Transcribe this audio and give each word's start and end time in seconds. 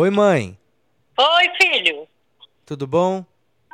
Oi, 0.00 0.10
mãe. 0.10 0.56
Oi, 1.18 1.48
filho. 1.60 2.06
Tudo 2.64 2.86
bom? 2.86 3.24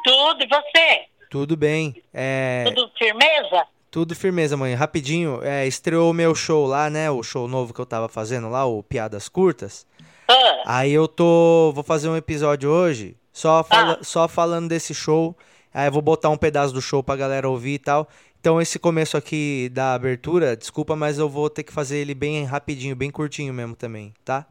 Tudo, 0.03 0.43
e 0.43 0.47
você? 0.49 1.03
Tudo 1.29 1.55
bem. 1.55 2.03
É... 2.15 2.65
Tudo 2.67 2.91
firmeza? 2.97 3.67
Tudo 3.91 4.15
firmeza, 4.15 4.57
mãe. 4.57 4.73
Rapidinho, 4.73 5.41
é, 5.43 5.67
estreou 5.67 6.11
o 6.11 6.15
meu 6.15 6.35
show 6.35 6.65
lá, 6.65 6.89
né? 6.89 7.11
O 7.11 7.23
show 7.23 7.47
novo 7.47 7.75
que 7.75 7.81
eu 7.81 7.85
tava 7.85 8.09
fazendo 8.09 8.49
lá, 8.49 8.65
o 8.65 8.83
Piadas 8.83 9.29
Curtas. 9.29 9.87
Ah, 10.27 10.63
Aí 10.79 10.93
eu 10.95 11.07
tô. 11.07 11.73
Vou 11.75 11.85
fazer 11.85 12.09
um 12.09 12.17
episódio 12.17 12.71
hoje 12.71 13.19
só, 13.31 13.63
fala- 13.63 13.99
Ah. 14.01 14.03
só 14.03 14.27
falando 14.27 14.67
desse 14.71 14.95
show. 14.95 15.37
Aí 15.75 15.89
eu 15.89 15.93
vou 15.93 16.01
botar 16.01 16.31
um 16.31 16.39
pedaço 16.39 16.73
do 16.73 16.81
show 16.81 17.03
pra 17.03 17.17
galera 17.17 17.47
ouvir 17.51 17.75
e 17.75 17.79
tal. 17.79 18.09
Então 18.41 18.63
esse 18.63 18.79
começo 18.79 19.15
aqui 19.19 19.69
da 19.75 19.93
abertura, 19.93 20.57
desculpa, 20.57 20.97
mas 20.97 21.19
eu 21.19 21.29
vou 21.29 21.51
ter 21.51 21.65
que 21.65 21.71
fazer 21.73 21.99
ele 21.99 22.15
bem 22.15 22.45
rapidinho, 22.45 22.97
bem 22.97 23.11
curtinho 23.11 23.53
mesmo 23.53 23.77
também, 23.77 24.15
tá? 24.25 24.47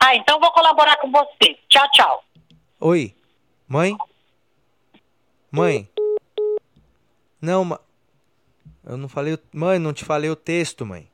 Ah, 0.00 0.14
então 0.14 0.38
vou 0.40 0.52
colaborar 0.52 0.96
com 0.98 1.10
você. 1.10 1.58
Tchau, 1.68 1.90
tchau. 1.92 2.24
Oi? 2.80 3.14
Mãe? 3.66 3.96
Mãe? 5.50 5.90
Não, 7.40 7.64
ma... 7.64 7.80
Eu 8.84 8.96
não 8.96 9.08
falei. 9.08 9.38
Mãe, 9.52 9.78
não 9.78 9.92
te 9.92 10.04
falei 10.04 10.30
o 10.30 10.36
texto, 10.36 10.86
mãe. 10.86 11.10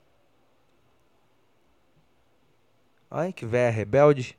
Ai, 3.11 3.33
que 3.33 3.47
véia 3.47 3.71
rebelde. 3.71 4.39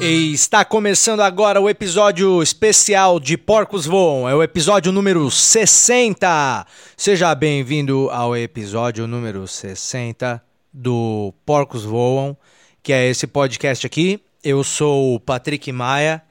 E 0.00 0.32
está 0.32 0.64
começando 0.64 1.20
agora 1.20 1.60
o 1.60 1.68
episódio 1.68 2.42
especial 2.42 3.20
de 3.20 3.36
Porcos 3.36 3.84
Voam. 3.84 4.26
É 4.26 4.34
o 4.34 4.42
episódio 4.42 4.90
número 4.90 5.30
60. 5.30 6.66
Seja 6.96 7.34
bem-vindo 7.34 8.08
ao 8.10 8.34
episódio 8.34 9.06
número 9.06 9.46
60 9.46 10.42
do 10.72 11.34
Porcos 11.44 11.84
Voam, 11.84 12.34
que 12.82 12.94
é 12.94 13.08
esse 13.10 13.26
podcast 13.26 13.86
aqui. 13.86 14.22
Eu 14.42 14.64
sou 14.64 15.16
o 15.16 15.20
Patrick 15.20 15.70
Maia. 15.70 16.22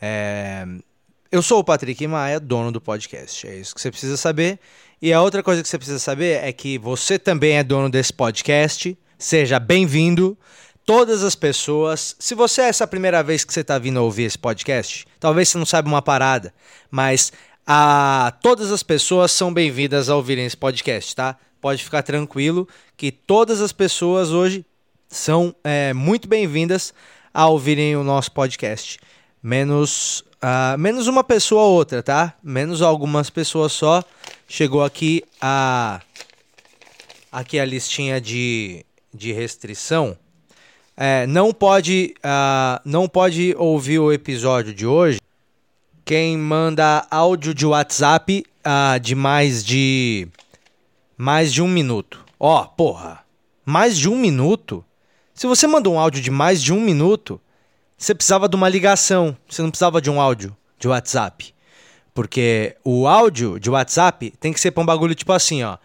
É, 0.00 0.64
Eu 1.32 1.42
sou 1.42 1.58
o 1.58 1.64
Patrick 1.64 2.06
Maia, 2.06 2.38
dono 2.38 2.70
do 2.70 2.80
podcast. 2.80 3.44
É 3.48 3.56
isso 3.56 3.74
que 3.74 3.80
você 3.80 3.90
precisa 3.90 4.16
saber. 4.16 4.60
E 5.02 5.12
a 5.12 5.20
outra 5.20 5.42
coisa 5.42 5.62
que 5.62 5.68
você 5.68 5.78
precisa 5.78 5.98
saber 5.98 6.44
é 6.44 6.52
que 6.52 6.78
você 6.78 7.18
também 7.18 7.58
é 7.58 7.64
dono 7.64 7.90
desse 7.90 8.12
podcast. 8.12 8.96
Seja 9.18 9.58
bem-vindo. 9.58 10.38
Todas 10.84 11.22
as 11.22 11.34
pessoas. 11.34 12.16
Se 12.18 12.34
você 12.34 12.62
é 12.62 12.68
essa 12.68 12.86
primeira 12.86 13.22
vez 13.22 13.44
que 13.44 13.52
você 13.52 13.60
está 13.60 13.78
vindo 13.78 14.02
ouvir 14.02 14.24
esse 14.24 14.38
podcast, 14.38 15.06
talvez 15.18 15.48
você 15.48 15.58
não 15.58 15.66
saiba 15.66 15.88
uma 15.88 16.02
parada, 16.02 16.52
mas 16.90 17.32
a, 17.66 18.32
todas 18.42 18.72
as 18.72 18.82
pessoas 18.82 19.30
são 19.30 19.52
bem-vindas 19.52 20.08
a 20.08 20.16
ouvirem 20.16 20.46
esse 20.46 20.56
podcast, 20.56 21.14
tá? 21.14 21.36
Pode 21.60 21.84
ficar 21.84 22.02
tranquilo 22.02 22.66
que 22.96 23.12
todas 23.12 23.60
as 23.60 23.72
pessoas 23.72 24.30
hoje 24.30 24.64
são 25.08 25.54
é, 25.62 25.92
muito 25.92 26.26
bem-vindas 26.26 26.92
a 27.32 27.46
ouvirem 27.46 27.96
o 27.96 28.02
nosso 28.02 28.32
podcast. 28.32 28.98
Menos, 29.42 30.24
ah, 30.42 30.76
menos 30.78 31.06
uma 31.06 31.22
pessoa 31.22 31.62
ou 31.62 31.74
outra, 31.74 32.02
tá? 32.02 32.34
Menos 32.42 32.82
algumas 32.82 33.30
pessoas 33.30 33.72
só. 33.72 34.02
Chegou 34.48 34.82
aqui 34.82 35.22
a 35.40 36.00
aqui 37.30 37.58
a 37.60 37.64
listinha 37.64 38.20
de, 38.20 38.84
de 39.14 39.32
restrição. 39.32 40.16
É, 41.02 41.26
não 41.26 41.50
pode 41.50 42.14
ah, 42.22 42.78
não 42.84 43.08
pode 43.08 43.54
ouvir 43.56 43.98
o 43.98 44.12
episódio 44.12 44.74
de 44.74 44.86
hoje 44.86 45.18
quem 46.04 46.36
manda 46.36 47.06
áudio 47.10 47.54
de 47.54 47.64
WhatsApp 47.64 48.44
ah, 48.62 48.98
de 48.98 49.14
mais 49.14 49.64
de 49.64 50.28
mais 51.16 51.54
de 51.54 51.62
um 51.62 51.68
minuto. 51.68 52.22
Ó, 52.38 52.66
porra, 52.66 53.20
mais 53.64 53.96
de 53.96 54.10
um 54.10 54.16
minuto? 54.16 54.84
Se 55.32 55.46
você 55.46 55.66
mandou 55.66 55.94
um 55.94 55.98
áudio 55.98 56.20
de 56.20 56.30
mais 56.30 56.62
de 56.62 56.70
um 56.70 56.80
minuto, 56.82 57.40
você 57.96 58.14
precisava 58.14 58.46
de 58.46 58.56
uma 58.56 58.68
ligação, 58.68 59.34
você 59.48 59.62
não 59.62 59.70
precisava 59.70 60.02
de 60.02 60.10
um 60.10 60.20
áudio 60.20 60.54
de 60.78 60.86
WhatsApp. 60.86 61.54
Porque 62.12 62.76
o 62.84 63.08
áudio 63.08 63.58
de 63.58 63.70
WhatsApp 63.70 64.34
tem 64.38 64.52
que 64.52 64.60
ser 64.60 64.70
pra 64.72 64.82
um 64.82 64.86
bagulho 64.86 65.14
tipo 65.14 65.32
assim, 65.32 65.62
ó. 65.62 65.78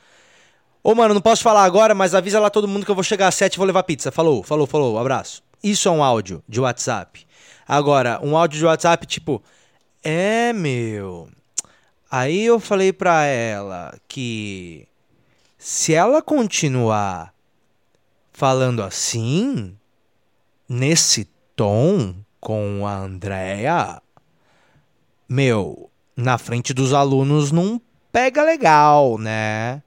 Ô, 0.87 0.93
mano, 0.93 1.15
não 1.15 1.21
posso 1.21 1.41
falar 1.41 1.63
agora, 1.63 1.95
mas 1.95 2.13
avisa 2.13 2.39
lá 2.39 2.47
todo 2.47 2.67
mundo 2.67 2.85
que 2.85 2.91
eu 2.91 2.95
vou 2.95 3.03
chegar 3.03 3.27
às 3.27 3.33
7 3.33 3.55
e 3.55 3.57
vou 3.57 3.65
levar 3.65 3.81
pizza. 3.81 4.11
Falou, 4.11 4.43
falou, 4.43 4.67
falou, 4.67 4.99
abraço. 4.99 5.41
Isso 5.63 5.87
é 5.87 5.91
um 5.91 6.03
áudio 6.03 6.43
de 6.47 6.61
WhatsApp. 6.61 7.25
Agora, 7.67 8.19
um 8.21 8.37
áudio 8.37 8.59
de 8.59 8.65
WhatsApp 8.65 9.07
tipo, 9.07 9.41
é, 10.03 10.53
meu. 10.53 11.27
Aí 12.11 12.45
eu 12.45 12.59
falei 12.59 12.93
pra 12.93 13.25
ela 13.25 13.97
que 14.07 14.87
se 15.57 15.91
ela 15.91 16.21
continuar 16.21 17.33
falando 18.31 18.83
assim, 18.83 19.75
nesse 20.69 21.27
tom 21.55 22.13
com 22.39 22.85
a 22.85 22.95
Andrea, 22.95 23.99
meu, 25.27 25.89
na 26.15 26.37
frente 26.37 26.75
dos 26.75 26.93
alunos 26.93 27.51
não 27.51 27.81
pega 28.11 28.43
legal, 28.43 29.17
né? 29.17 29.81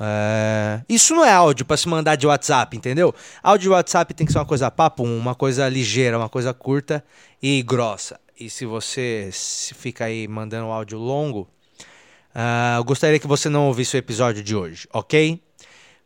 É, 0.00 0.80
Isso 0.88 1.14
não 1.14 1.24
é 1.24 1.32
áudio 1.32 1.66
pra 1.66 1.76
se 1.76 1.88
mandar 1.88 2.16
de 2.16 2.26
WhatsApp, 2.26 2.76
entendeu? 2.76 3.14
Áudio 3.42 3.62
de 3.64 3.68
WhatsApp 3.70 4.14
tem 4.14 4.26
que 4.26 4.32
ser 4.32 4.38
uma 4.38 4.46
coisa 4.46 4.70
papo, 4.70 5.02
uma 5.02 5.34
coisa 5.34 5.68
ligeira, 5.68 6.18
uma 6.18 6.28
coisa 6.28 6.54
curta 6.54 7.04
e 7.42 7.62
grossa. 7.62 8.18
E 8.38 8.48
se 8.48 8.64
você 8.64 9.30
fica 9.32 10.04
aí 10.04 10.28
mandando 10.28 10.66
áudio 10.66 10.98
longo, 10.98 11.48
ah, 12.34 12.76
eu 12.78 12.84
gostaria 12.84 13.18
que 13.18 13.26
você 13.26 13.48
não 13.48 13.66
ouvisse 13.66 13.96
o 13.96 13.98
episódio 13.98 14.44
de 14.44 14.54
hoje, 14.54 14.86
ok? 14.92 15.42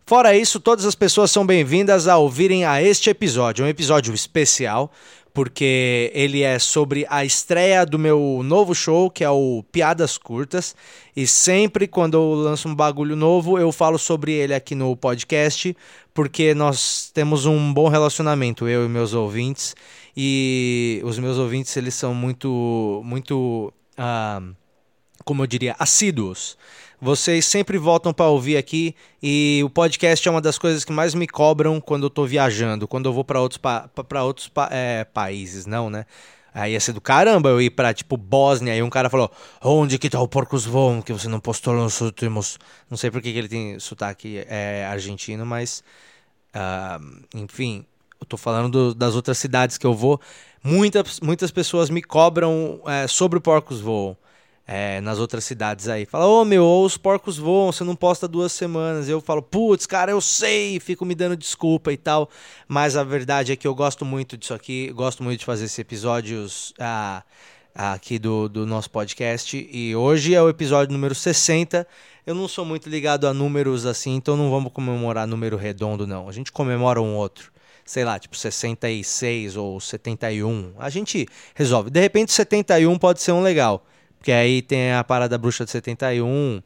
Fora 0.05 0.35
isso, 0.35 0.59
todas 0.59 0.85
as 0.85 0.95
pessoas 0.95 1.31
são 1.31 1.47
bem-vindas 1.47 2.09
a 2.09 2.17
ouvirem 2.17 2.65
a 2.65 2.83
este 2.83 3.09
episódio, 3.11 3.65
um 3.65 3.69
episódio 3.69 4.13
especial, 4.13 4.91
porque 5.35 6.11
ele 6.15 6.43
é 6.43 6.59
sobre 6.59 7.07
a 7.09 7.25
estreia 7.25 7.87
do 7.87 7.99
meu 7.99 8.43
novo 8.45 8.75
show, 8.75 9.11
que 9.11 9.25
é 9.25 9.31
o 9.31 9.65
Piadas 9.73 10.19
Curtas, 10.19 10.77
e 11.17 11.27
sempre 11.27 11.89
quando 11.89 12.15
eu 12.15 12.35
lanço 12.35 12.69
um 12.69 12.75
bagulho 12.75 13.17
novo, 13.17 13.59
eu 13.59 13.73
falo 13.73 13.99
sobre 13.99 14.33
ele 14.33 14.55
aqui 14.55 14.75
no 14.75 14.95
podcast, 14.97 15.75
porque 16.13 16.55
nós 16.55 17.11
temos 17.15 17.47
um 17.47 17.73
bom 17.73 17.89
relacionamento, 17.89 18.69
eu 18.69 18.85
e 18.85 18.89
meus 18.89 19.15
ouvintes, 19.15 19.75
e 20.17 21.01
os 21.05 21.19
meus 21.19 21.39
ouvintes, 21.39 21.75
eles 21.77 21.95
são 21.95 22.15
muito, 22.15 23.01
muito, 23.05 23.73
ah, 23.97 24.43
como 25.25 25.43
eu 25.43 25.47
diria, 25.47 25.75
assíduos. 25.79 26.59
Vocês 27.05 27.47
sempre 27.47 27.79
voltam 27.79 28.13
para 28.13 28.27
ouvir 28.29 28.57
aqui 28.57 28.95
e 29.21 29.61
o 29.65 29.69
podcast 29.69 30.29
é 30.29 30.31
uma 30.31 30.41
das 30.41 30.57
coisas 30.57 30.85
que 30.85 30.93
mais 30.93 31.17
me 31.17 31.27
cobram 31.27 31.81
quando 31.81 32.05
eu 32.05 32.11
tô 32.11 32.25
viajando, 32.25 32.87
quando 32.87 33.07
eu 33.07 33.13
vou 33.13 33.25
para 33.25 33.41
outros, 33.41 33.59
pa 33.59 33.89
pra 33.89 34.23
outros 34.23 34.47
pa 34.47 34.69
é, 34.71 35.03
países, 35.03 35.67
não, 35.67 35.91
né? 35.91 36.07
Aí 36.55 36.75
ia 36.75 36.79
ser 36.81 36.93
do 36.93 37.01
caramba 37.01 37.49
eu 37.49 37.61
ir 37.61 37.71
pra, 37.71 37.93
tipo, 37.93 38.17
Bósnia, 38.17 38.77
e 38.77 38.83
um 38.85 38.89
cara 38.89 39.11
falou, 39.11 39.33
onde 39.65 39.99
que 39.99 40.09
tá 40.09 40.21
o 40.21 40.29
Porcos 40.29 40.65
Voam, 40.65 41.03
que 41.03 41.13
você 41.13 41.27
não 41.27 41.41
postou 41.41 41.75
nos 41.75 42.01
últimos... 42.01 42.57
Não 42.89 42.97
sei 42.97 43.11
por 43.11 43.21
que 43.21 43.31
ele 43.31 43.49
tem 43.49 43.81
sotaque 43.81 44.45
é, 44.47 44.87
argentino, 44.89 45.45
mas... 45.45 45.83
ah, 46.55 47.01
enfim, 47.35 47.85
eu 48.21 48.27
tô 48.27 48.37
falando 48.37 48.71
do- 48.71 48.95
das 48.95 49.17
outras 49.17 49.39
cidades 49.39 49.77
que 49.77 49.87
eu 49.87 49.95
vou. 49.95 50.21
Muitas, 50.63 51.19
muitas 51.19 51.51
pessoas 51.51 51.91
me 51.91 52.01
cobram 52.01 52.81
é, 52.87 53.09
sobre 53.09 53.39
o 53.39 53.41
Porcos 53.41 53.81
Voam 53.81 54.17
é, 54.67 55.01
nas 55.01 55.19
outras 55.19 55.45
cidades 55.45 55.89
aí. 55.89 56.07
Fala, 56.07 56.27
ô 56.27 56.45
meu, 56.45 56.65
os 56.65 56.97
porcos 56.97 57.37
voam, 57.37 57.73
você 57.73 57.85
não 57.85 57.97
posta 57.97 58.29
duas 58.29 58.53
semanas. 58.53 59.09
Eu 59.09 59.21
falo, 59.21 59.43
putz, 59.43 59.87
cara, 59.87 60.13
eu 60.13 60.21
sei, 60.21 60.79
fico 60.81 61.05
me 61.05 61.15
dando 61.15 61.37
desculpa 61.37 61.93
e 61.93 61.97
tal. 61.97 62.31
Mas 62.69 62.97
a 62.97 63.05
verdade 63.05 63.53
é 63.53 63.57
que 63.57 63.67
eu 63.67 63.75
gosto 63.75 64.05
muito 64.05 64.37
disso 64.37 64.55
aqui, 64.55 64.91
gosto 64.93 65.23
muito 65.23 65.41
de 65.41 65.45
fazer 65.45 65.65
esses 65.65 65.79
episódios 65.79 66.73
ah, 66.79 67.23
aqui 67.75 68.19
do, 68.19 68.49
do 68.49 68.67
nosso 68.67 68.91
podcast. 68.91 69.69
E 69.71 69.95
hoje 69.97 70.35
é 70.35 70.43
o 70.43 70.49
episódio 70.49 70.93
número 70.93 71.15
60. 71.15 71.87
Eu 72.25 72.35
não 72.35 72.47
sou 72.47 72.65
muito 72.65 72.89
ligado 72.89 73.27
a 73.27 73.35
números 73.35 73.85
assim, 73.85 74.15
então 74.15 74.37
não 74.37 74.49
vamos 74.49 74.73
comemorar 74.73 75.27
número 75.27 75.57
redondo, 75.57 76.07
não. 76.07 76.29
A 76.29 76.33
gente 76.33 76.53
comemora 76.53 77.01
um 77.03 77.17
outro. 77.17 77.51
Sei 77.85 78.05
lá, 78.05 78.17
tipo 78.17 78.37
66 78.37 79.57
ou 79.57 79.81
71. 79.81 80.73
A 80.79 80.89
gente 80.89 81.27
resolve. 81.53 81.91
De 81.91 82.01
repente, 82.01 82.33
71 82.33 82.97
pode 82.97 83.21
ser 83.21 83.33
um 83.33 83.43
legal. 83.43 83.85
Porque 84.23 84.31
aí 84.31 84.63
tem 84.63 84.93
a 84.93 85.03
parada 85.03 85.37
bruxa 85.37 85.65
de 85.65 85.73
71. 85.73 86.63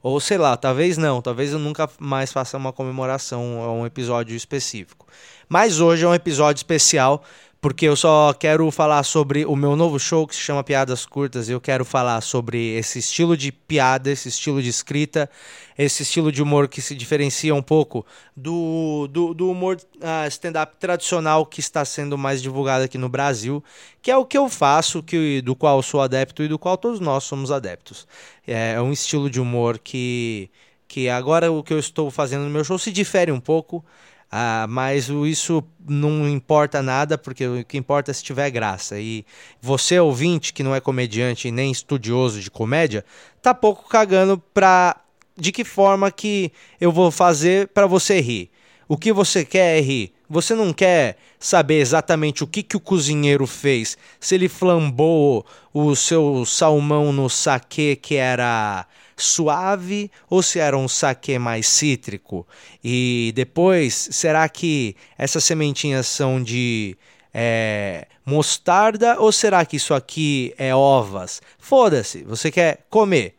Ou 0.00 0.20
sei 0.20 0.38
lá, 0.38 0.56
talvez 0.56 0.96
não. 0.96 1.20
Talvez 1.20 1.52
eu 1.52 1.58
nunca 1.58 1.90
mais 1.98 2.32
faça 2.32 2.56
uma 2.56 2.72
comemoração 2.72 3.60
a 3.64 3.72
um 3.72 3.84
episódio 3.84 4.36
específico. 4.36 5.08
Mas 5.48 5.80
hoje 5.80 6.04
é 6.04 6.08
um 6.08 6.14
episódio 6.14 6.60
especial. 6.60 7.24
Porque 7.60 7.84
eu 7.84 7.94
só 7.94 8.32
quero 8.32 8.70
falar 8.70 9.02
sobre 9.02 9.44
o 9.44 9.54
meu 9.54 9.76
novo 9.76 10.00
show 10.00 10.26
que 10.26 10.34
se 10.34 10.40
chama 10.40 10.64
Piadas 10.64 11.04
Curtas. 11.04 11.46
Eu 11.46 11.60
quero 11.60 11.84
falar 11.84 12.22
sobre 12.22 12.74
esse 12.74 12.98
estilo 12.98 13.36
de 13.36 13.52
piada, 13.52 14.10
esse 14.10 14.30
estilo 14.30 14.62
de 14.62 14.70
escrita, 14.70 15.28
esse 15.76 16.02
estilo 16.02 16.32
de 16.32 16.42
humor 16.42 16.68
que 16.68 16.80
se 16.80 16.94
diferencia 16.94 17.54
um 17.54 17.60
pouco 17.60 18.06
do, 18.34 19.06
do, 19.08 19.34
do 19.34 19.50
humor 19.50 19.78
ah, 20.00 20.26
stand-up 20.28 20.74
tradicional 20.80 21.44
que 21.44 21.60
está 21.60 21.84
sendo 21.84 22.16
mais 22.16 22.40
divulgado 22.40 22.84
aqui 22.84 22.96
no 22.96 23.10
Brasil, 23.10 23.62
que 24.00 24.10
é 24.10 24.16
o 24.16 24.24
que 24.24 24.38
eu 24.38 24.48
faço, 24.48 25.02
que, 25.02 25.42
do 25.42 25.54
qual 25.54 25.82
sou 25.82 26.00
adepto 26.00 26.42
e 26.42 26.48
do 26.48 26.58
qual 26.58 26.78
todos 26.78 26.98
nós 26.98 27.24
somos 27.24 27.52
adeptos. 27.52 28.08
É 28.46 28.80
um 28.80 28.90
estilo 28.90 29.28
de 29.28 29.38
humor 29.38 29.78
que 29.78 30.50
que 30.88 31.08
agora 31.08 31.52
o 31.52 31.62
que 31.62 31.72
eu 31.72 31.78
estou 31.78 32.10
fazendo 32.10 32.42
no 32.42 32.50
meu 32.50 32.64
show 32.64 32.76
se 32.76 32.90
difere 32.90 33.30
um 33.30 33.38
pouco, 33.38 33.84
ah, 34.30 34.66
mas 34.68 35.08
isso 35.08 35.64
não 35.88 36.28
importa 36.28 36.80
nada, 36.80 37.18
porque 37.18 37.46
o 37.46 37.64
que 37.64 37.76
importa 37.76 38.12
é 38.12 38.14
se 38.14 38.22
tiver 38.22 38.48
graça. 38.50 39.00
E 39.00 39.24
você, 39.60 39.98
ouvinte, 39.98 40.52
que 40.52 40.62
não 40.62 40.74
é 40.74 40.80
comediante 40.80 41.50
nem 41.50 41.72
estudioso 41.72 42.40
de 42.40 42.50
comédia, 42.50 43.04
tá 43.42 43.52
pouco 43.52 43.88
cagando 43.88 44.38
pra 44.54 44.96
de 45.36 45.50
que 45.50 45.64
forma 45.64 46.10
que 46.10 46.52
eu 46.80 46.92
vou 46.92 47.10
fazer 47.10 47.68
para 47.68 47.86
você 47.86 48.20
rir. 48.20 48.50
O 48.86 48.96
que 48.96 49.12
você 49.12 49.44
quer 49.44 49.78
é 49.78 49.80
rir. 49.80 50.12
Você 50.28 50.54
não 50.54 50.72
quer 50.72 51.16
saber 51.38 51.80
exatamente 51.80 52.44
o 52.44 52.46
que, 52.46 52.62
que 52.62 52.76
o 52.76 52.80
cozinheiro 52.80 53.46
fez, 53.46 53.98
se 54.20 54.36
ele 54.36 54.48
flambou 54.48 55.44
o 55.74 55.96
seu 55.96 56.44
salmão 56.44 57.12
no 57.12 57.28
saquê 57.28 57.96
que 57.96 58.14
era 58.14 58.86
suave 59.22 60.10
ou 60.28 60.42
se 60.42 60.58
era 60.58 60.76
um 60.76 60.88
saquê 60.88 61.38
mais 61.38 61.66
cítrico? 61.66 62.46
E 62.82 63.32
depois, 63.34 64.08
será 64.10 64.48
que 64.48 64.96
essas 65.16 65.44
sementinhas 65.44 66.06
são 66.06 66.42
de 66.42 66.96
é, 67.32 68.06
mostarda 68.24 69.20
ou 69.20 69.30
será 69.32 69.64
que 69.64 69.76
isso 69.76 69.94
aqui 69.94 70.54
é 70.58 70.74
ovas? 70.74 71.40
Foda-se, 71.58 72.22
você 72.24 72.50
quer 72.50 72.86
comer. 72.88 73.34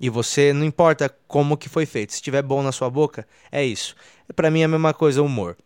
E 0.00 0.10
você 0.10 0.52
não 0.52 0.64
importa 0.64 1.08
como 1.28 1.56
que 1.56 1.68
foi 1.68 1.86
feito. 1.86 2.12
Se 2.12 2.16
estiver 2.16 2.42
bom 2.42 2.62
na 2.62 2.72
sua 2.72 2.90
boca, 2.90 3.26
é 3.50 3.64
isso. 3.64 3.94
Para 4.34 4.50
mim 4.50 4.60
é 4.60 4.64
a 4.64 4.68
mesma 4.68 4.92
coisa 4.92 5.22
o 5.22 5.26
humor. 5.26 5.56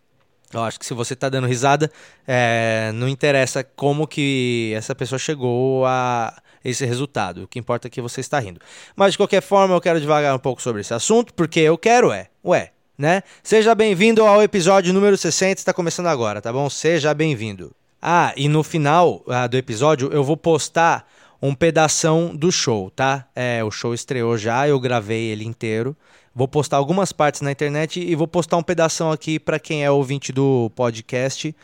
Eu 0.53 0.63
acho 0.63 0.79
que 0.79 0.87
se 0.87 0.95
você 0.95 1.13
está 1.13 1.29
dando 1.29 1.47
risada, 1.47 1.91
é, 2.27 2.91
não 2.95 3.09
interessa 3.09 3.63
como 3.63 4.07
que 4.07 4.73
essa 4.75 4.95
pessoa 4.95 5.19
chegou 5.19 5.85
a 5.85 6.41
esse 6.69 6.85
resultado. 6.85 7.45
O 7.45 7.49
que 7.49 7.59
importa 7.59 7.89
é 7.89 7.91
que 7.91 8.01
você 8.01 8.21
está 8.21 8.39
rindo. 8.39 8.61
Mas 8.95 9.13
de 9.13 9.19
qualquer 9.19 9.43
forma, 9.43 9.75
eu 9.75 9.81
quero 9.81 10.01
devagar 10.01 10.35
um 10.35 10.39
pouco 10.39 10.63
sobre 10.63 10.81
esse 10.81 10.95
assunto, 10.95 11.33
porque 11.35 11.61
eu 11.61 11.77
quero 11.77 12.13
é, 12.13 12.29
ué, 12.45 12.73
né? 12.97 13.23
Seja 13.43 13.75
bem-vindo 13.75 14.25
ao 14.25 14.43
episódio 14.43 14.93
número 14.93 15.17
60, 15.17 15.61
está 15.61 15.73
começando 15.73 16.07
agora, 16.07 16.41
tá 16.41 16.53
bom? 16.53 16.69
Seja 16.69 17.15
bem-vindo. 17.15 17.73
Ah, 18.01 18.33
e 18.37 18.49
no 18.49 18.63
final 18.63 19.25
ah, 19.29 19.47
do 19.47 19.57
episódio 19.57 20.11
eu 20.13 20.23
vou 20.23 20.37
postar 20.37 21.09
um 21.41 21.55
pedação 21.55 22.35
do 22.35 22.51
show, 22.51 22.91
tá? 22.91 23.27
É, 23.35 23.63
o 23.63 23.71
show 23.71 23.95
estreou 23.95 24.37
já, 24.37 24.69
eu 24.69 24.79
gravei 24.81 25.27
ele 25.27 25.45
inteiro. 25.45 25.97
Vou 26.35 26.47
postar 26.47 26.77
algumas 26.77 27.13
partes 27.13 27.41
na 27.41 27.51
internet 27.51 28.01
e 28.01 28.15
vou 28.15 28.29
postar 28.29 28.57
um 28.57 28.63
pedação 28.63 29.11
aqui 29.11 29.39
para 29.39 29.59
quem 29.59 29.85
é 29.85 29.91
ouvinte 29.91 30.33
do 30.33 30.71
podcast 30.77 31.55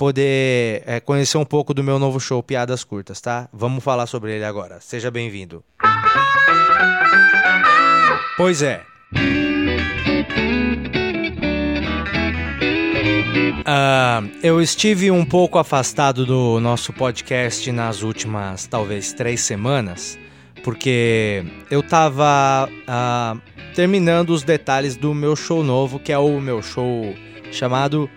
poder 0.00 0.82
é, 0.86 0.98
conhecer 0.98 1.36
um 1.36 1.44
pouco 1.44 1.74
do 1.74 1.84
meu 1.84 1.98
novo 1.98 2.18
show 2.18 2.42
Piadas 2.42 2.82
Curtas, 2.82 3.20
tá? 3.20 3.50
Vamos 3.52 3.84
falar 3.84 4.06
sobre 4.06 4.34
ele 4.34 4.46
agora. 4.46 4.80
Seja 4.80 5.10
bem-vindo. 5.10 5.62
Pois 8.34 8.62
é. 8.62 8.80
Uh, 13.60 14.30
eu 14.42 14.62
estive 14.62 15.10
um 15.10 15.22
pouco 15.22 15.58
afastado 15.58 16.24
do 16.24 16.58
nosso 16.60 16.94
podcast 16.94 17.70
nas 17.70 18.02
últimas, 18.02 18.66
talvez, 18.66 19.12
três 19.12 19.42
semanas, 19.42 20.18
porque 20.64 21.44
eu 21.70 21.82
tava 21.82 22.70
uh, 22.70 23.38
terminando 23.74 24.30
os 24.30 24.42
detalhes 24.42 24.96
do 24.96 25.12
meu 25.12 25.36
show 25.36 25.62
novo, 25.62 25.98
que 25.98 26.10
é 26.10 26.16
o 26.16 26.40
meu 26.40 26.62
show 26.62 27.14
chamado 27.52 28.08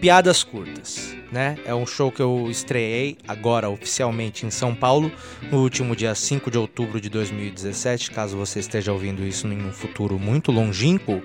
Piadas 0.00 0.44
Curtas. 0.44 1.20
Né? 1.32 1.56
É 1.64 1.74
um 1.74 1.86
show 1.86 2.12
que 2.12 2.20
eu 2.20 2.48
estreiei 2.50 3.16
agora 3.26 3.70
oficialmente 3.70 4.44
em 4.44 4.50
São 4.50 4.74
Paulo, 4.74 5.10
no 5.50 5.62
último 5.62 5.96
dia 5.96 6.14
5 6.14 6.50
de 6.50 6.58
outubro 6.58 7.00
de 7.00 7.08
2017, 7.08 8.10
caso 8.10 8.36
você 8.36 8.60
esteja 8.60 8.92
ouvindo 8.92 9.26
isso 9.26 9.46
em 9.46 9.66
um 9.66 9.72
futuro 9.72 10.18
muito 10.18 10.52
longínquo. 10.52 11.22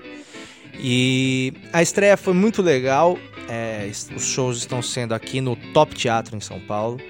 E 0.79 1.51
a 1.73 1.81
estreia 1.81 2.15
foi 2.15 2.33
muito 2.33 2.61
legal. 2.61 3.17
É, 3.49 3.89
os 4.15 4.25
shows 4.25 4.57
estão 4.57 4.81
sendo 4.81 5.13
aqui 5.13 5.41
no 5.41 5.57
Top 5.73 5.93
Teatro 5.93 6.37
em 6.37 6.39
São 6.39 6.59
Paulo, 6.61 7.01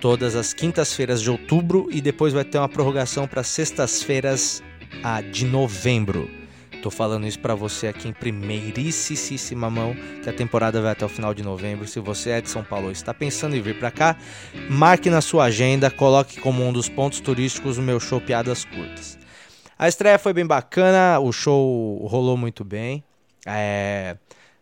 todas 0.00 0.34
as 0.34 0.54
quintas-feiras 0.54 1.20
de 1.20 1.30
outubro, 1.30 1.86
e 1.90 2.00
depois 2.00 2.32
vai 2.32 2.44
ter 2.44 2.56
uma 2.56 2.68
prorrogação 2.68 3.28
para 3.28 3.42
sextas-feiras 3.42 4.62
a 5.02 5.20
de 5.20 5.44
novembro. 5.44 6.37
Tô 6.82 6.90
falando 6.90 7.26
isso 7.26 7.40
para 7.40 7.54
você 7.56 7.88
aqui 7.88 8.08
em 8.08 8.12
primeiríssima 8.12 9.68
mão, 9.68 9.96
que 10.22 10.30
a 10.30 10.32
temporada 10.32 10.80
vai 10.80 10.92
até 10.92 11.04
o 11.04 11.08
final 11.08 11.34
de 11.34 11.42
novembro. 11.42 11.88
Se 11.88 11.98
você 11.98 12.30
é 12.30 12.40
de 12.40 12.48
São 12.48 12.62
Paulo 12.62 12.90
e 12.90 12.92
está 12.92 13.12
pensando 13.12 13.56
em 13.56 13.60
vir 13.60 13.78
para 13.78 13.90
cá, 13.90 14.16
marque 14.70 15.10
na 15.10 15.20
sua 15.20 15.44
agenda, 15.44 15.90
coloque 15.90 16.40
como 16.40 16.64
um 16.64 16.72
dos 16.72 16.88
pontos 16.88 17.20
turísticos 17.20 17.78
o 17.78 17.82
meu 17.82 17.98
show 17.98 18.20
Piadas 18.20 18.64
Curtas. 18.64 19.18
A 19.76 19.88
estreia 19.88 20.18
foi 20.18 20.32
bem 20.32 20.46
bacana, 20.46 21.18
o 21.18 21.32
show 21.32 22.06
rolou 22.06 22.36
muito 22.36 22.64
bem. 22.64 23.02
É, 23.44 24.16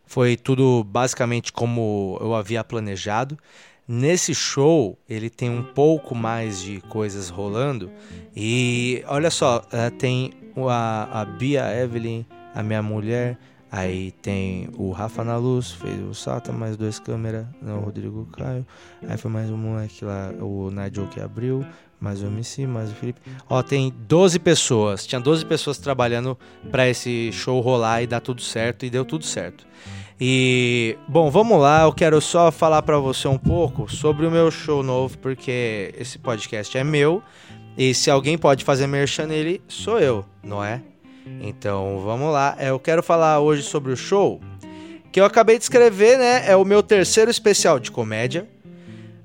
foi 0.06 0.36
tudo 0.36 0.84
basicamente 0.84 1.52
como 1.52 2.19
eu 2.20 2.34
havia 2.34 2.64
planejado. 2.64 3.38
Nesse 3.88 4.34
show, 4.34 4.98
ele 5.08 5.30
tem 5.30 5.48
um 5.48 5.62
pouco 5.62 6.14
mais 6.14 6.60
de 6.60 6.80
coisas 6.82 7.28
rolando. 7.28 7.90
E 8.34 9.04
olha 9.06 9.30
só, 9.30 9.64
é, 9.70 9.90
tem 9.90 10.32
a, 10.68 11.20
a 11.20 11.24
Bia 11.24 11.72
Evelyn, 11.72 12.24
a 12.52 12.62
minha 12.62 12.82
mulher. 12.82 13.38
Aí 13.70 14.12
tem 14.22 14.70
o 14.76 14.90
Rafa 14.90 15.22
na 15.22 15.36
luz, 15.36 15.72
fez 15.72 16.00
o 16.00 16.14
Sata, 16.14 16.52
mais 16.52 16.76
dois 16.76 16.98
câmeras, 16.98 17.46
né, 17.60 17.72
o 17.74 17.80
Rodrigo 17.80 18.26
Caio. 18.32 18.66
Aí 19.06 19.16
foi 19.18 19.30
mais 19.30 19.50
um 19.50 19.56
moleque 19.56 20.04
lá, 20.04 20.32
o 20.40 20.70
Nigel 20.70 21.06
que 21.08 21.20
abriu, 21.20 21.64
mais 22.00 22.22
o 22.22 22.26
MC, 22.26 22.66
mais 22.66 22.90
o 22.90 22.94
Felipe. 22.94 23.20
Ó, 23.48 23.62
tem 23.62 23.92
12 24.08 24.38
pessoas. 24.38 25.06
Tinha 25.06 25.20
12 25.20 25.44
pessoas 25.46 25.78
trabalhando 25.78 26.38
para 26.70 26.88
esse 26.88 27.30
show 27.32 27.60
rolar 27.60 28.02
e 28.02 28.06
dar 28.06 28.20
tudo 28.20 28.40
certo 28.40 28.86
e 28.86 28.90
deu 28.90 29.04
tudo 29.04 29.24
certo. 29.24 29.66
E, 30.20 30.96
bom, 31.06 31.30
vamos 31.30 31.60
lá, 31.60 31.82
eu 31.82 31.92
quero 31.92 32.20
só 32.20 32.50
falar 32.50 32.80
para 32.82 32.98
você 32.98 33.28
um 33.28 33.36
pouco 33.36 33.90
sobre 33.90 34.24
o 34.26 34.30
meu 34.30 34.50
show 34.50 34.82
novo, 34.82 35.18
porque 35.18 35.94
esse 35.98 36.18
podcast 36.18 36.76
é 36.78 36.82
meu, 36.82 37.22
e 37.76 37.92
se 37.92 38.10
alguém 38.10 38.38
pode 38.38 38.64
fazer 38.64 38.86
merchan 38.86 39.26
nele, 39.26 39.60
sou 39.68 40.00
eu, 40.00 40.24
não 40.42 40.64
é? 40.64 40.80
Então, 41.42 42.00
vamos 42.04 42.32
lá. 42.32 42.56
Eu 42.58 42.78
quero 42.78 43.02
falar 43.02 43.40
hoje 43.40 43.62
sobre 43.62 43.92
o 43.92 43.96
show 43.96 44.40
que 45.16 45.20
eu 45.20 45.24
acabei 45.24 45.56
de 45.56 45.64
escrever, 45.64 46.19
né? 46.19 46.44
É 46.46 46.54
o 46.54 46.62
meu 46.62 46.82
terceiro 46.82 47.30
especial 47.30 47.80
de 47.80 47.90
comédia. 47.90 48.46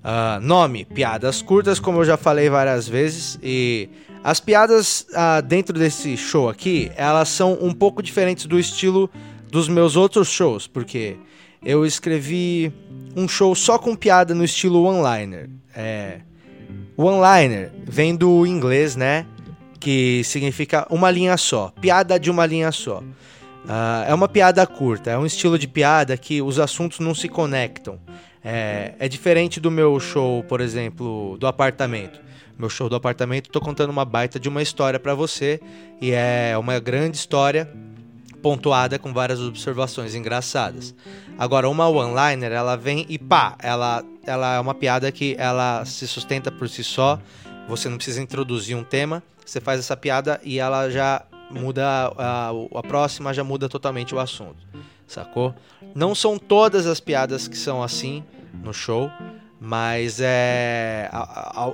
Uh, 0.02 0.40
nome: 0.42 0.86
Piadas 0.86 1.42
Curtas, 1.42 1.82
como 1.82 2.00
eu 2.00 2.06
já 2.06 2.16
falei 2.16 2.50
várias 2.50 2.88
vezes. 2.88 3.38
E 3.44 3.90
as 4.24 4.40
piadas 4.40 5.06
uh, 5.12 5.42
dentro 5.46 5.78
desse 5.78 6.16
show 6.16 6.48
aqui, 6.48 6.90
elas 6.96 7.28
são 7.28 7.58
um 7.62 7.74
pouco 7.74 8.02
diferentes 8.02 8.46
do 8.46 8.58
estilo 8.58 9.10
dos 9.52 9.68
meus 9.68 9.98
outros 9.98 10.30
shows, 10.30 10.66
porque 10.66 11.18
eu 11.64 11.86
escrevi 11.86 12.72
um 13.16 13.28
show 13.28 13.54
só 13.54 13.78
com 13.78 13.96
piada 13.96 14.34
no 14.34 14.46
estilo 14.46 14.84
one-liner. 14.84 15.50
É, 15.76 16.22
one-liner 16.96 17.70
vem 17.84 18.16
do 18.16 18.48
inglês, 18.48 18.96
né? 18.96 19.26
Que 19.78 20.24
significa 20.24 20.88
uma 20.90 21.12
linha 21.12 21.36
só, 21.36 21.72
piada 21.82 22.18
de 22.18 22.32
uma 22.32 22.46
linha 22.46 22.72
só. 22.72 23.00
Uh, 23.00 24.08
é 24.08 24.14
uma 24.14 24.28
piada 24.28 24.66
curta, 24.66 25.12
é 25.12 25.18
um 25.18 25.26
estilo 25.26 25.60
de 25.60 25.68
piada 25.68 26.18
que 26.18 26.42
os 26.42 26.58
assuntos 26.58 27.00
não 27.00 27.14
se 27.14 27.28
conectam. 27.28 28.00
É, 28.44 28.94
é 28.98 29.08
diferente 29.08 29.60
do 29.60 29.70
meu 29.70 30.00
show, 30.00 30.44
por 30.44 30.62
exemplo, 30.62 31.38
do 31.38 31.46
apartamento. 31.46 32.20
Meu 32.58 32.70
show 32.70 32.90
do 32.90 32.96
apartamento, 32.96 33.50
tô 33.50 33.60
contando 33.60 33.90
uma 33.90 34.06
baita 34.06 34.40
de 34.40 34.50
uma 34.50 34.62
história 34.62 35.00
para 35.00 35.14
você 35.14 35.60
e 36.00 36.12
é 36.12 36.56
uma 36.58 36.80
grande 36.80 37.18
história 37.18 37.70
pontuada 38.42 38.98
com 38.98 39.14
várias 39.14 39.40
observações 39.40 40.16
engraçadas. 40.16 40.96
Agora, 41.38 41.70
uma 41.70 41.88
one-liner, 41.88 42.52
ela 42.52 42.76
vem 42.76 43.06
e 43.08 43.18
pá, 43.18 43.56
ela, 43.60 44.04
ela 44.26 44.56
é 44.56 44.60
uma 44.60 44.74
piada 44.74 45.12
que 45.12 45.36
ela 45.38 45.86
se 45.86 46.08
sustenta 46.08 46.52
por 46.52 46.68
si 46.68 46.84
só. 46.84 47.20
Você 47.68 47.88
não 47.88 47.98
precisa 47.98 48.22
introduzir 48.22 48.76
um 48.76 48.84
tema, 48.84 49.24
você 49.46 49.62
faz 49.62 49.80
essa 49.80 49.96
piada 49.96 50.42
e 50.44 50.60
ela 50.60 50.90
já 50.90 51.24
muda 51.50 52.14
a, 52.18 52.50
a 52.50 52.84
próxima 52.84 53.34
já 53.34 53.44
muda 53.44 53.68
totalmente 53.68 54.16
o 54.16 54.20
assunto, 54.20 54.58
sacou? 55.06 55.54
Não 55.94 56.16
são 56.16 56.38
todas 56.38 56.88
as 56.88 57.00
piadas 57.00 57.48
que 57.48 57.58
são 57.58 57.84
assim 57.84 58.24
no 58.64 58.74
show, 58.74 59.10
mas 59.64 60.20
é 60.20 61.08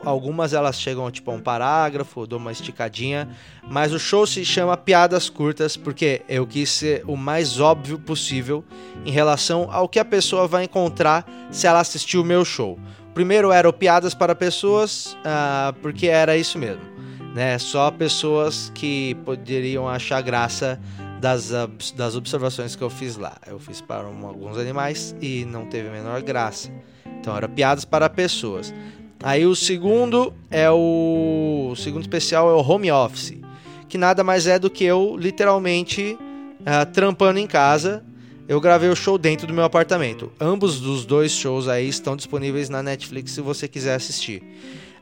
algumas 0.04 0.52
elas 0.52 0.78
chegam 0.78 1.10
tipo 1.10 1.32
a 1.32 1.34
um 1.34 1.40
parágrafo, 1.40 2.28
dou 2.28 2.38
uma 2.38 2.52
esticadinha, 2.52 3.30
mas 3.72 3.94
o 3.94 4.00
show 4.00 4.28
se 4.28 4.44
chama 4.44 4.76
Piadas 4.76 5.30
Curtas 5.30 5.78
porque 5.78 6.22
eu 6.28 6.46
quis 6.46 6.70
ser 6.70 7.06
o 7.08 7.16
mais 7.16 7.62
óbvio 7.62 7.98
possível 7.98 8.62
em 9.06 9.12
relação 9.12 9.70
ao 9.72 9.88
que 9.88 10.00
a 10.00 10.04
pessoa 10.04 10.50
vai 10.50 10.66
encontrar 10.66 11.26
se 11.50 11.66
ela 11.66 11.80
assistir 11.80 12.18
o 12.18 12.26
meu 12.26 12.44
show. 12.44 12.78
Primeiro 13.14 13.54
era 13.54 13.70
o 13.70 13.72
Piadas 13.72 14.14
para 14.14 14.36
Pessoas, 14.36 15.16
uh, 15.22 15.72
porque 15.82 16.08
era 16.08 16.36
isso 16.36 16.60
mesmo, 16.60 16.84
né? 17.34 17.58
Só 17.58 17.90
pessoas 17.90 18.70
que 18.76 19.16
poderiam 19.24 19.88
achar 19.88 20.22
graça 20.22 20.78
das, 21.22 21.52
das 21.96 22.18
observações 22.18 22.76
que 22.76 22.84
eu 22.84 22.90
fiz 22.90 23.16
lá. 23.16 23.38
Eu 23.48 23.60
fiz 23.60 23.80
para 23.80 24.10
um, 24.10 24.28
alguns 24.28 24.58
animais 24.58 25.16
e 25.22 25.46
não 25.46 25.68
teve 25.68 25.88
a 25.88 25.92
menor 25.92 26.22
graça. 26.22 26.70
Então 27.20 27.36
era 27.36 27.48
piadas 27.48 27.86
para 27.86 28.10
pessoas. 28.10 28.74
Aí 29.22 29.46
o 29.46 29.56
segundo 29.56 30.34
é 30.52 30.70
o, 30.70 31.70
o 31.72 31.76
segundo 31.76 32.04
especial 32.04 32.50
é 32.50 32.54
o 32.54 32.62
home 32.62 32.92
office, 32.92 33.38
que 33.90 33.98
nada 33.98 34.24
mais 34.24 34.46
é 34.48 34.60
do 34.60 34.70
que 34.70 34.84
eu 34.84 35.16
literalmente 35.18 36.18
uh, 36.62 36.86
trampando 36.94 37.40
em 37.40 37.48
casa, 37.48 38.04
eu 38.48 38.62
gravei 38.62 38.90
o 38.90 38.96
show 38.96 39.18
dentro 39.18 39.48
do 39.48 39.54
meu 39.54 39.64
apartamento. 39.64 40.32
Ambos 40.40 40.80
dos 40.80 41.06
dois 41.06 41.32
shows 41.32 41.68
aí 41.68 41.90
estão 41.90 42.16
disponíveis 42.16 42.70
na 42.70 42.84
Netflix 42.84 43.32
se 43.32 43.42
você 43.42 43.68
quiser 43.68 43.96
assistir. 43.96 44.44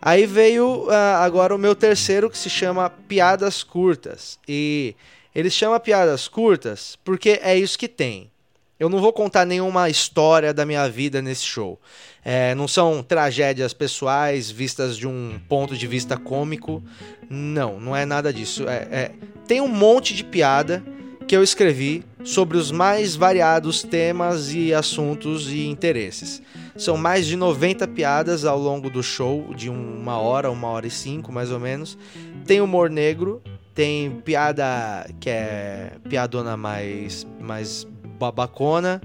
Aí 0.02 0.26
veio 0.26 0.86
uh, 0.86 0.92
agora 1.20 1.54
o 1.54 1.58
meu 1.58 1.76
terceiro 1.76 2.30
que 2.30 2.38
se 2.38 2.50
chama 2.50 2.90
Piadas 2.90 3.64
Curtas. 3.64 4.40
E 4.48 4.96
ele 5.34 5.50
chama 5.50 5.80
Piadas 5.80 6.28
Curtas 6.28 6.98
porque 7.04 7.40
é 7.42 7.58
isso 7.58 7.78
que 7.78 7.88
tem. 7.88 8.32
Eu 8.78 8.90
não 8.90 9.00
vou 9.00 9.14
contar 9.14 9.46
nenhuma 9.46 9.90
história 9.90 10.54
da 10.54 10.66
minha 10.66 10.90
vida 10.90 11.22
nesse 11.22 11.46
show. 11.46 11.80
É, 12.24 12.54
não 12.56 12.68
são 12.68 13.02
tragédias 13.02 13.74
pessoais 13.74 14.52
vistas 14.52 14.98
de 14.98 15.08
um 15.08 15.40
ponto 15.48 15.78
de 15.78 15.88
vista 15.88 16.18
cômico. 16.18 16.84
Não, 17.30 17.80
não 17.80 17.96
é 17.96 18.06
nada 18.06 18.34
disso. 18.34 18.68
É, 18.68 18.88
é, 18.92 19.12
tem 19.48 19.62
um 19.62 19.68
monte 19.70 20.14
de 20.14 20.26
piada 20.26 20.84
que 21.26 21.36
eu 21.36 21.42
escrevi 21.42 22.04
sobre 22.24 22.58
os 22.58 22.70
mais 22.70 23.16
variados 23.16 23.82
temas 23.82 24.54
e 24.54 24.74
assuntos 24.74 25.50
e 25.50 25.68
interesses. 25.68 26.42
São 26.76 26.98
mais 26.98 27.26
de 27.26 27.38
90 27.38 27.88
piadas 27.88 28.44
ao 28.44 28.60
longo 28.60 28.90
do 28.90 29.02
show, 29.02 29.54
de 29.56 29.70
uma 29.70 30.20
hora, 30.20 30.52
uma 30.52 30.68
hora 30.68 30.86
e 30.86 30.92
cinco 30.92 31.32
mais 31.32 31.50
ou 31.50 31.60
menos. 31.60 31.98
Tem 32.46 32.60
humor 32.60 32.90
negro, 32.90 33.42
tem 33.74 34.12
piada 34.22 35.10
que 35.20 35.30
é 35.30 35.94
piadona 36.10 36.58
mais, 36.58 37.26
mais 37.40 37.88
babacona. 38.16 39.02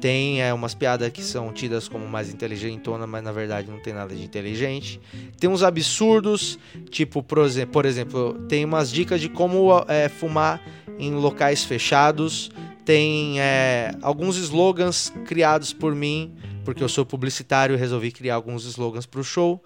Tem 0.00 0.40
é, 0.40 0.54
umas 0.54 0.74
piadas 0.74 1.10
que 1.10 1.22
são 1.22 1.52
tidas 1.52 1.88
como 1.88 2.06
mais 2.06 2.32
inteligentona, 2.32 3.06
mas 3.06 3.22
na 3.22 3.32
verdade 3.32 3.68
não 3.68 3.80
tem 3.80 3.92
nada 3.92 4.14
de 4.14 4.22
inteligente. 4.22 5.00
Tem 5.40 5.50
uns 5.50 5.62
absurdos, 5.62 6.58
tipo, 6.88 7.22
por 7.22 7.84
exemplo, 7.84 8.34
tem 8.48 8.64
umas 8.64 8.92
dicas 8.92 9.20
de 9.20 9.28
como 9.28 9.70
é, 9.88 10.08
fumar 10.08 10.62
em 10.98 11.12
locais 11.14 11.64
fechados. 11.64 12.50
Tem 12.84 13.40
é, 13.40 13.92
alguns 14.00 14.36
slogans 14.36 15.12
criados 15.26 15.72
por 15.72 15.94
mim, 15.94 16.32
porque 16.64 16.82
eu 16.82 16.88
sou 16.88 17.04
publicitário 17.04 17.74
e 17.74 17.78
resolvi 17.78 18.12
criar 18.12 18.36
alguns 18.36 18.64
slogans 18.64 19.04
para 19.04 19.20
o 19.20 19.24
show. 19.24 19.62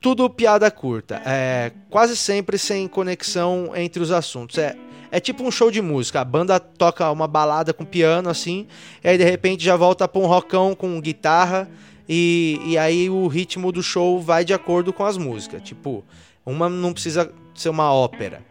Tudo 0.00 0.28
piada 0.30 0.70
curta, 0.70 1.20
é, 1.24 1.72
quase 1.90 2.16
sempre 2.16 2.58
sem 2.58 2.88
conexão 2.88 3.72
entre 3.74 4.02
os 4.02 4.10
assuntos. 4.10 4.58
É, 4.58 4.76
é 5.10 5.20
tipo 5.20 5.42
um 5.44 5.50
show 5.50 5.70
de 5.70 5.80
música. 5.80 6.20
A 6.20 6.24
banda 6.24 6.58
toca 6.58 7.10
uma 7.10 7.26
balada 7.26 7.72
com 7.72 7.84
piano 7.84 8.28
assim, 8.28 8.66
e 9.02 9.08
aí 9.08 9.18
de 9.18 9.24
repente 9.24 9.64
já 9.64 9.76
volta 9.76 10.06
para 10.06 10.20
um 10.20 10.26
rockão 10.26 10.74
com 10.74 11.00
guitarra, 11.00 11.68
e, 12.08 12.60
e 12.64 12.78
aí 12.78 13.10
o 13.10 13.26
ritmo 13.26 13.72
do 13.72 13.82
show 13.82 14.20
vai 14.20 14.44
de 14.44 14.54
acordo 14.54 14.92
com 14.92 15.04
as 15.04 15.16
músicas. 15.16 15.62
Tipo, 15.62 16.04
uma 16.44 16.68
não 16.68 16.92
precisa 16.92 17.32
ser 17.54 17.68
uma 17.68 17.92
ópera. 17.92 18.42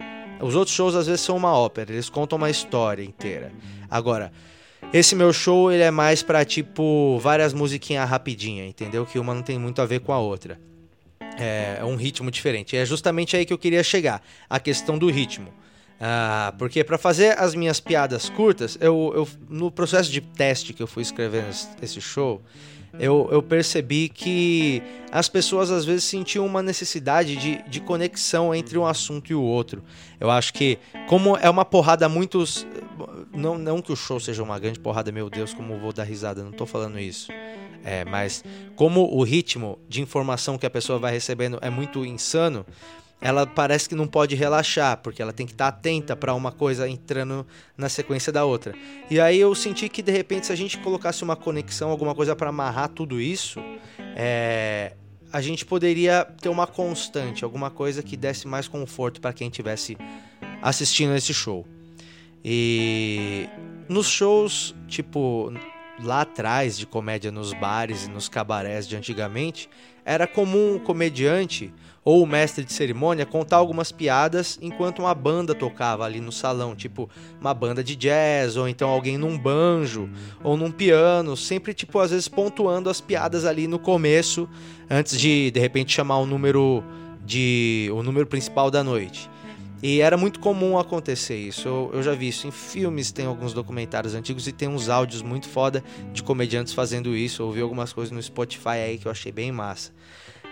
Os 0.41 0.55
outros 0.55 0.75
shows 0.75 0.95
às 0.95 1.07
vezes 1.07 1.21
são 1.21 1.37
uma 1.37 1.53
ópera, 1.57 1.93
eles 1.93 2.09
contam 2.09 2.37
uma 2.37 2.49
história 2.49 3.03
inteira. 3.03 3.51
Agora, 3.89 4.31
esse 4.91 5.15
meu 5.15 5.31
show 5.31 5.71
ele 5.71 5.83
é 5.83 5.91
mais 5.91 6.21
para 6.21 6.43
tipo 6.43 7.17
várias 7.19 7.53
musiquinhas 7.53 8.09
rapidinha, 8.09 8.65
entendeu? 8.65 9.05
Que 9.05 9.17
uma 9.17 9.33
não 9.33 9.41
tem 9.41 9.57
muito 9.57 9.81
a 9.81 9.85
ver 9.85 10.01
com 10.01 10.11
a 10.11 10.19
outra. 10.19 10.59
É, 11.37 11.77
é 11.79 11.85
um 11.85 11.95
ritmo 11.95 12.29
diferente. 12.29 12.75
É 12.75 12.85
justamente 12.85 13.35
aí 13.35 13.45
que 13.45 13.53
eu 13.53 13.57
queria 13.57 13.83
chegar, 13.83 14.21
a 14.49 14.59
questão 14.59 14.97
do 14.97 15.09
ritmo. 15.09 15.53
Ah, 15.99 16.53
porque 16.57 16.83
para 16.83 16.97
fazer 16.97 17.39
as 17.39 17.55
minhas 17.55 17.79
piadas 17.79 18.29
curtas, 18.29 18.77
eu, 18.81 19.13
eu, 19.15 19.27
no 19.49 19.71
processo 19.71 20.11
de 20.11 20.19
teste 20.19 20.73
que 20.73 20.83
eu 20.83 20.87
fui 20.87 21.01
escrevendo 21.01 21.47
esse 21.81 22.01
show, 22.01 22.41
eu, 22.99 23.27
eu, 23.31 23.41
percebi 23.41 24.07
que 24.07 24.81
as 25.11 25.27
pessoas 25.27 25.69
às 25.69 25.85
vezes 25.85 26.05
sentiam 26.05 26.45
uma 26.45 26.61
necessidade 26.61 27.35
de, 27.35 27.61
de 27.69 27.81
conexão 27.81 28.55
entre 28.55 28.77
um 28.77 28.85
assunto 28.85 29.31
e 29.31 29.35
o 29.35 29.41
outro. 29.41 29.83
Eu 30.19 30.29
acho 30.31 30.53
que, 30.53 30.79
como 31.07 31.35
é 31.37 31.49
uma 31.49 31.65
porrada 31.65 32.07
muito. 32.07 32.43
Não, 33.33 33.57
não 33.57 33.81
que 33.81 33.91
o 33.91 33.95
show 33.95 34.19
seja 34.19 34.41
uma 34.41 34.57
grande 34.59 34.79
porrada, 34.79 35.11
meu 35.11 35.29
Deus, 35.29 35.53
como 35.53 35.77
vou 35.77 35.91
dar 35.91 36.03
risada, 36.03 36.43
não 36.43 36.51
tô 36.51 36.65
falando 36.65 36.97
isso. 36.97 37.31
É, 37.83 38.05
mas 38.05 38.43
como 38.75 39.01
o 39.13 39.23
ritmo 39.23 39.77
de 39.87 40.01
informação 40.01 40.57
que 40.57 40.65
a 40.65 40.69
pessoa 40.69 40.97
vai 40.97 41.11
recebendo 41.11 41.59
é 41.61 41.69
muito 41.69 42.05
insano, 42.05 42.65
ela 43.25 43.47
parece 43.47 43.89
que 43.89 43.95
não 43.95 44.05
pode 44.05 44.35
relaxar, 44.35 44.97
porque 44.97 45.19
ela 45.19 45.33
tem 45.33 45.47
que 45.47 45.51
estar 45.51 45.69
atenta 45.69 46.15
para 46.15 46.31
uma 46.35 46.51
coisa 46.51 46.87
entrando 46.87 47.43
na 47.75 47.89
sequência 47.89 48.31
da 48.31 48.45
outra. 48.45 48.75
E 49.09 49.19
aí 49.19 49.39
eu 49.39 49.55
senti 49.55 49.89
que 49.89 50.03
de 50.03 50.11
repente, 50.11 50.45
se 50.45 50.53
a 50.53 50.55
gente 50.55 50.77
colocasse 50.77 51.23
uma 51.23 51.35
conexão, 51.35 51.89
alguma 51.89 52.13
coisa 52.13 52.35
para 52.35 52.49
amarrar 52.49 52.87
tudo 52.87 53.19
isso, 53.19 53.59
é, 54.15 54.93
a 55.33 55.41
gente 55.41 55.65
poderia 55.65 56.23
ter 56.39 56.49
uma 56.49 56.67
constante, 56.67 57.43
alguma 57.43 57.71
coisa 57.71 58.03
que 58.03 58.15
desse 58.15 58.47
mais 58.47 58.67
conforto 58.67 59.19
para 59.19 59.33
quem 59.33 59.47
estivesse 59.47 59.97
assistindo 60.61 61.15
esse 61.15 61.33
show. 61.33 61.65
E 62.43 63.49
nos 63.89 64.05
shows, 64.05 64.75
tipo, 64.87 65.51
lá 65.99 66.21
atrás 66.21 66.77
de 66.77 66.85
comédia 66.85 67.31
nos 67.31 67.53
bares 67.53 68.05
e 68.05 68.09
nos 68.11 68.29
cabarés 68.29 68.87
de 68.87 68.95
antigamente, 68.95 69.67
era 70.05 70.27
comum 70.27 70.75
o 70.75 70.79
comediante 70.79 71.73
ou 72.05 72.21
o 72.21 72.27
mestre 72.27 72.63
de 72.63 72.71
cerimônia 72.71 73.25
contar 73.25 73.57
algumas 73.57 73.91
piadas 73.91 74.59
enquanto 74.61 74.99
uma 74.99 75.15
banda 75.15 75.55
tocava 75.55 76.05
ali 76.05 76.21
no 76.21 76.31
salão, 76.31 76.75
tipo 76.75 77.09
uma 77.41 77.51
banda 77.51 77.83
de 77.83 77.95
jazz, 77.95 78.55
ou 78.55 78.69
então 78.69 78.89
alguém 78.89 79.17
num 79.17 79.35
banjo, 79.35 80.07
ou 80.43 80.55
num 80.55 80.69
piano, 80.69 81.35
sempre 81.35 81.73
tipo 81.73 81.97
às 81.97 82.11
vezes 82.11 82.27
pontuando 82.27 82.91
as 82.91 83.01
piadas 83.01 83.43
ali 83.43 83.67
no 83.67 83.79
começo, 83.79 84.47
antes 84.87 85.19
de 85.19 85.49
de 85.49 85.59
repente 85.59 85.91
chamar 85.91 86.19
o 86.19 86.27
número 86.27 86.83
de 87.25 87.89
o 87.91 88.03
número 88.03 88.27
principal 88.27 88.69
da 88.69 88.83
noite. 88.83 89.27
E 89.81 89.99
era 89.99 90.15
muito 90.15 90.39
comum 90.39 90.79
acontecer 90.79 91.35
isso. 91.35 91.67
Eu, 91.67 91.91
eu, 91.93 92.01
já 92.01 92.13
vi 92.13 92.29
isso 92.29 92.47
em 92.47 92.51
filmes, 92.51 93.11
tem 93.11 93.25
alguns 93.25 93.53
documentários 93.53 94.15
antigos 94.15 94.47
e 94.47 94.51
tem 94.51 94.67
uns 94.67 94.89
áudios 94.89 95.21
muito 95.21 95.47
foda 95.47 95.83
de 96.13 96.23
comediantes 96.23 96.73
fazendo 96.73 97.15
isso. 97.15 97.41
Eu 97.41 97.47
ouvi 97.47 97.61
algumas 97.61 97.93
coisas 97.93 98.11
no 98.11 98.21
Spotify 98.21 98.79
aí 98.83 98.97
que 98.97 99.05
eu 99.05 99.11
achei 99.11 99.31
bem 99.31 99.51
massa. 99.51 99.91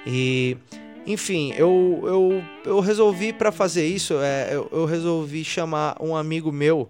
E 0.06 0.58
enfim, 1.06 1.54
eu, 1.58 2.02
eu, 2.04 2.44
eu 2.66 2.80
resolvi 2.80 3.34
para 3.34 3.52
fazer 3.52 3.86
isso, 3.86 4.16
é, 4.22 4.50
eu, 4.52 4.70
eu, 4.72 4.86
resolvi 4.86 5.44
chamar 5.44 5.98
um 6.00 6.16
amigo 6.16 6.52
meu 6.52 6.90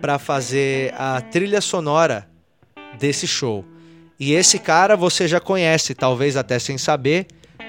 para 0.00 0.18
fazer 0.18 0.92
a 0.96 1.20
trilha 1.20 1.60
sonora 1.60 2.28
desse 2.98 3.26
show. 3.26 3.64
E 4.18 4.32
esse 4.32 4.58
cara 4.58 4.96
você 4.96 5.28
já 5.28 5.40
conhece, 5.40 5.94
talvez 5.94 6.36
até 6.36 6.58
sem 6.58 6.78
saber, 6.78 7.26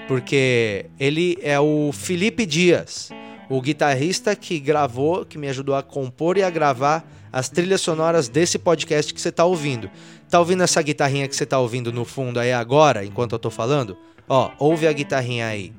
porque 0.08 0.86
ele 1.00 1.38
é 1.42 1.60
o 1.60 1.92
Felipe 1.92 2.46
Dias, 2.46 3.10
o 3.50 3.62
guitarrista 3.62 4.36
que 4.36 4.60
gravou, 4.60 5.26
que 5.26 5.38
me 5.38 5.48
ajudou 5.50 5.76
a 5.76 5.84
compor 5.84 6.38
e 6.38 6.44
a 6.44 6.50
gravar 6.50 7.08
as 7.32 7.50
trilhas 7.50 7.82
sonoras 7.82 8.28
desse 8.28 8.58
podcast 8.58 9.14
que 9.14 9.22
você 9.22 9.30
está 9.30 9.46
ouvindo. 9.46 9.90
Tá 10.30 10.40
ouvindo 10.40 10.64
essa 10.64 10.82
guitarrinha 10.82 11.28
que 11.28 11.36
você 11.36 11.44
está 11.44 11.60
ouvindo 11.60 11.92
no 11.92 12.06
fundo 12.06 12.40
aí 12.40 12.54
agora, 12.54 13.06
enquanto 13.06 13.34
eu 13.34 13.38
estou 13.38 13.52
falando? 13.52 13.98
Ó, 14.28 14.52
ouve 14.58 14.88
a 14.88 14.94
guitarrinha 14.94 15.48
aí. 15.48 15.72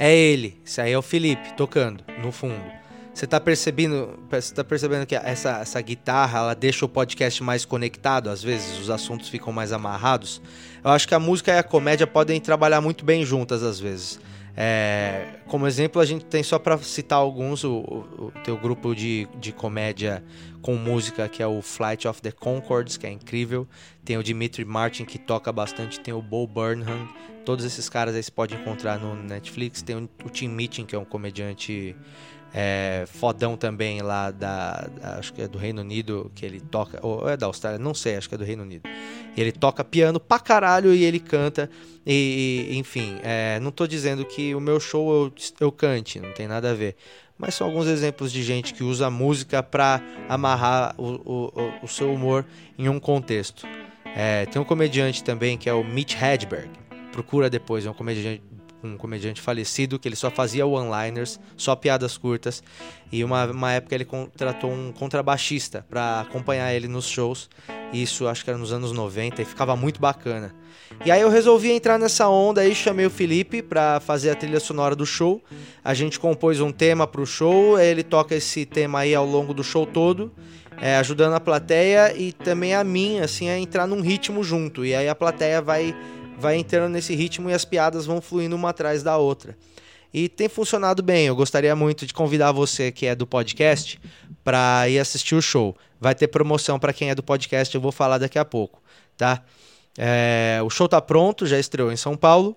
É 0.00 0.16
ele, 0.16 0.58
isso 0.64 0.80
aí 0.80 0.92
é 0.92 0.98
o 0.98 1.02
Felipe 1.02 1.52
tocando 1.54 2.02
no 2.22 2.32
fundo. 2.32 2.77
Você 3.18 3.24
está 3.24 3.40
percebendo, 3.40 4.16
você 4.30 4.54
tá 4.54 4.62
percebendo 4.62 5.04
que 5.04 5.16
essa, 5.16 5.58
essa 5.58 5.80
guitarra 5.80 6.38
ela 6.38 6.54
deixa 6.54 6.84
o 6.84 6.88
podcast 6.88 7.42
mais 7.42 7.64
conectado, 7.64 8.30
às 8.30 8.44
vezes 8.44 8.78
os 8.78 8.90
assuntos 8.90 9.28
ficam 9.28 9.52
mais 9.52 9.72
amarrados. 9.72 10.40
Eu 10.84 10.92
acho 10.92 11.08
que 11.08 11.16
a 11.16 11.18
música 11.18 11.50
e 11.52 11.58
a 11.58 11.64
comédia 11.64 12.06
podem 12.06 12.40
trabalhar 12.40 12.80
muito 12.80 13.04
bem 13.04 13.24
juntas 13.24 13.64
às 13.64 13.80
vezes. 13.80 14.20
É, 14.56 15.40
como 15.48 15.66
exemplo, 15.66 16.00
a 16.00 16.04
gente 16.04 16.26
tem 16.26 16.44
só 16.44 16.60
para 16.60 16.78
citar 16.78 17.18
alguns, 17.18 17.64
o, 17.64 17.72
o, 17.72 18.26
o 18.26 18.32
teu 18.44 18.56
grupo 18.56 18.94
de, 18.94 19.26
de 19.40 19.50
comédia 19.50 20.22
com 20.62 20.76
música 20.76 21.28
que 21.28 21.42
é 21.42 21.46
o 21.46 21.60
Flight 21.60 22.06
of 22.06 22.22
the 22.22 22.30
Concords, 22.30 22.96
que 22.96 23.06
é 23.08 23.10
incrível. 23.10 23.66
Tem 24.04 24.16
o 24.16 24.22
Dimitri 24.22 24.64
Martin 24.64 25.04
que 25.04 25.18
toca 25.18 25.52
bastante, 25.52 25.98
tem 25.98 26.14
o 26.14 26.22
Bo 26.22 26.46
Burnham. 26.46 27.08
Todos 27.44 27.64
esses 27.64 27.88
caras 27.88 28.14
aí 28.14 28.22
você 28.22 28.30
pode 28.30 28.54
encontrar 28.54 28.98
no 29.00 29.16
Netflix. 29.16 29.82
Tem 29.82 29.96
o, 29.96 30.08
o 30.24 30.28
Tim 30.28 30.48
Meeting, 30.48 30.84
que 30.84 30.94
é 30.94 30.98
um 30.98 31.04
comediante 31.04 31.96
é, 32.52 33.04
fodão 33.06 33.56
também 33.56 34.00
lá 34.00 34.30
da, 34.30 34.88
da, 35.00 35.18
acho 35.18 35.32
que 35.32 35.42
é 35.42 35.48
do 35.48 35.58
Reino 35.58 35.82
Unido 35.82 36.30
que 36.34 36.46
ele 36.46 36.60
toca 36.60 36.98
ou 37.06 37.28
é 37.28 37.36
da 37.36 37.46
Austrália 37.46 37.78
não 37.78 37.92
sei 37.92 38.16
acho 38.16 38.28
que 38.28 38.34
é 38.34 38.38
do 38.38 38.44
Reino 38.44 38.62
Unido. 38.62 38.88
Ele 39.36 39.52
toca 39.52 39.84
piano 39.84 40.18
pra 40.18 40.38
caralho 40.38 40.94
e 40.94 41.04
ele 41.04 41.20
canta 41.20 41.70
e, 42.06 42.68
e 42.70 42.78
enfim 42.78 43.18
é, 43.22 43.60
não 43.60 43.70
tô 43.70 43.86
dizendo 43.86 44.24
que 44.24 44.54
o 44.54 44.60
meu 44.60 44.80
show 44.80 45.26
eu, 45.26 45.32
eu 45.60 45.72
cante 45.72 46.20
não 46.20 46.32
tem 46.32 46.46
nada 46.46 46.70
a 46.70 46.74
ver. 46.74 46.96
Mas 47.36 47.54
são 47.54 47.66
alguns 47.68 47.86
exemplos 47.86 48.32
de 48.32 48.42
gente 48.42 48.74
que 48.74 48.82
usa 48.82 49.08
música 49.08 49.62
para 49.62 50.00
amarrar 50.28 50.94
o, 50.98 51.04
o, 51.24 51.84
o, 51.84 51.86
seu 51.86 52.12
humor 52.12 52.44
em 52.76 52.88
um 52.88 52.98
contexto. 52.98 53.64
É, 54.04 54.44
tem 54.46 54.60
um 54.60 54.64
comediante 54.64 55.22
também 55.22 55.56
que 55.56 55.68
é 55.68 55.72
o 55.72 55.84
Mitch 55.84 56.16
Hedberg 56.20 56.68
procura 57.18 57.50
depois 57.50 57.84
é 57.84 57.90
um 57.90 57.94
comediante 57.94 58.42
um 58.82 58.96
comediante 58.96 59.40
falecido, 59.40 59.98
que 59.98 60.06
ele 60.06 60.16
só 60.16 60.30
fazia 60.30 60.66
one-liners, 60.66 61.40
só 61.56 61.74
piadas 61.74 62.16
curtas. 62.16 62.62
E 63.10 63.24
uma, 63.24 63.46
uma 63.46 63.72
época 63.72 63.94
ele 63.94 64.04
contratou 64.04 64.70
um 64.70 64.92
contrabaixista 64.92 65.84
para 65.88 66.20
acompanhar 66.20 66.72
ele 66.72 66.88
nos 66.88 67.06
shows. 67.06 67.48
Isso 67.92 68.26
acho 68.28 68.44
que 68.44 68.50
era 68.50 68.58
nos 68.58 68.72
anos 68.72 68.92
90 68.92 69.42
e 69.42 69.44
ficava 69.44 69.74
muito 69.74 70.00
bacana. 70.00 70.54
E 71.04 71.10
aí 71.10 71.20
eu 71.20 71.28
resolvi 71.28 71.70
entrar 71.70 71.98
nessa 71.98 72.28
onda 72.28 72.60
aí, 72.60 72.74
chamei 72.74 73.06
o 73.06 73.10
Felipe 73.10 73.62
para 73.62 74.00
fazer 74.00 74.30
a 74.30 74.34
trilha 74.34 74.60
sonora 74.60 74.96
do 74.96 75.06
show. 75.06 75.42
A 75.84 75.94
gente 75.94 76.18
compôs 76.18 76.60
um 76.60 76.72
tema 76.72 77.06
pro 77.06 77.26
show, 77.26 77.78
ele 77.78 78.02
toca 78.02 78.34
esse 78.34 78.64
tema 78.64 79.00
aí 79.00 79.14
ao 79.14 79.26
longo 79.26 79.54
do 79.54 79.62
show 79.62 79.86
todo. 79.86 80.32
É, 80.80 80.96
ajudando 80.96 81.34
a 81.34 81.40
plateia 81.40 82.16
e 82.16 82.32
também 82.32 82.72
a 82.72 82.84
mim, 82.84 83.18
assim, 83.18 83.48
a 83.48 83.58
entrar 83.58 83.86
num 83.86 84.00
ritmo 84.00 84.44
junto. 84.44 84.84
E 84.84 84.94
aí 84.94 85.08
a 85.08 85.14
plateia 85.14 85.60
vai 85.60 85.94
vai 86.40 86.56
entrando 86.56 86.92
nesse 86.92 87.14
ritmo 87.14 87.50
e 87.50 87.52
as 87.52 87.64
piadas 87.64 88.06
vão 88.06 88.20
fluindo 88.20 88.56
uma 88.56 88.70
atrás 88.70 89.02
da 89.02 89.16
outra. 89.16 89.56
E 90.12 90.28
tem 90.28 90.48
funcionado 90.48 91.02
bem. 91.02 91.26
Eu 91.26 91.36
gostaria 91.36 91.74
muito 91.76 92.06
de 92.06 92.14
convidar 92.14 92.52
você 92.52 92.90
que 92.90 93.06
é 93.06 93.14
do 93.14 93.26
podcast 93.26 94.00
para 94.42 94.88
ir 94.88 94.98
assistir 94.98 95.34
o 95.34 95.42
show. 95.42 95.76
Vai 96.00 96.14
ter 96.14 96.28
promoção 96.28 96.78
para 96.78 96.92
quem 96.92 97.10
é 97.10 97.14
do 97.14 97.22
podcast, 97.22 97.74
eu 97.74 97.80
vou 97.80 97.92
falar 97.92 98.18
daqui 98.18 98.38
a 98.38 98.44
pouco, 98.44 98.80
tá? 99.16 99.42
É, 99.98 100.60
o 100.64 100.70
show 100.70 100.88
tá 100.88 101.00
pronto, 101.00 101.44
já 101.44 101.58
estreou 101.58 101.90
em 101.90 101.96
São 101.96 102.16
Paulo. 102.16 102.56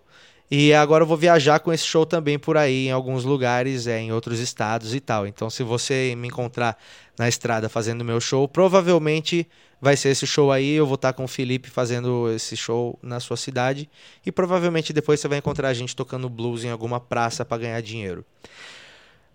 E 0.49 0.73
agora 0.73 1.03
eu 1.03 1.07
vou 1.07 1.15
viajar 1.15 1.59
com 1.59 1.71
esse 1.71 1.85
show 1.85 2.05
também 2.05 2.37
por 2.37 2.57
aí, 2.57 2.87
em 2.87 2.91
alguns 2.91 3.23
lugares, 3.23 3.87
é, 3.87 3.99
em 3.99 4.11
outros 4.11 4.39
estados 4.39 4.93
e 4.93 4.99
tal. 4.99 5.25
Então, 5.25 5.49
se 5.49 5.63
você 5.63 6.13
me 6.17 6.27
encontrar 6.27 6.77
na 7.21 7.29
estrada 7.29 7.69
fazendo 7.69 8.03
meu 8.03 8.19
show, 8.19 8.47
provavelmente 8.47 9.47
vai 9.79 9.95
ser 9.95 10.09
esse 10.09 10.25
show 10.25 10.51
aí. 10.51 10.71
Eu 10.71 10.87
vou 10.87 10.95
estar 10.95 11.13
com 11.13 11.23
o 11.23 11.27
Felipe 11.27 11.69
fazendo 11.69 12.31
esse 12.31 12.57
show 12.57 12.97
na 12.99 13.19
sua 13.19 13.37
cidade. 13.37 13.87
E 14.25 14.31
provavelmente 14.31 14.91
depois 14.91 15.19
você 15.19 15.27
vai 15.27 15.37
encontrar 15.37 15.69
a 15.69 15.73
gente 15.73 15.95
tocando 15.95 16.27
blues 16.27 16.63
em 16.63 16.71
alguma 16.71 16.99
praça 16.99 17.45
para 17.45 17.59
ganhar 17.61 17.79
dinheiro. 17.79 18.25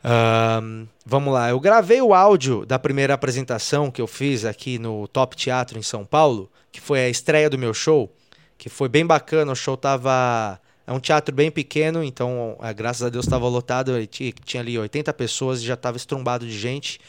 Um, 0.04 0.88
vamos 1.04 1.32
lá, 1.32 1.50
eu 1.50 1.60
gravei 1.60 2.02
o 2.02 2.12
áudio 2.12 2.66
da 2.66 2.76
primeira 2.76 3.14
apresentação 3.14 3.88
que 3.88 4.00
eu 4.00 4.06
fiz 4.08 4.44
aqui 4.44 4.80
no 4.80 5.06
Top 5.06 5.36
Teatro 5.36 5.78
em 5.78 5.82
São 5.82 6.04
Paulo, 6.04 6.50
que 6.72 6.80
foi 6.80 7.00
a 7.00 7.08
estreia 7.08 7.48
do 7.48 7.56
meu 7.56 7.72
show, 7.72 8.12
que 8.58 8.68
foi 8.68 8.88
bem 8.88 9.06
bacana. 9.06 9.52
O 9.52 9.56
show 9.56 9.76
tava. 9.76 10.60
É 10.88 10.92
um 10.92 11.00
teatro 11.00 11.32
bem 11.32 11.52
pequeno, 11.52 12.02
então, 12.02 12.56
é, 12.60 12.74
graças 12.74 13.02
a 13.04 13.08
Deus, 13.08 13.26
estava 13.26 13.46
lotado. 13.48 13.92
Tinha, 14.06 14.60
ali 14.60 14.76
80 14.76 15.12
pessoas 15.14 15.60
e 15.60 15.66
já 15.66 15.74
estava 15.74 15.96
estrumbado 15.96 16.44
de 16.44 16.56
gente. 16.56 17.00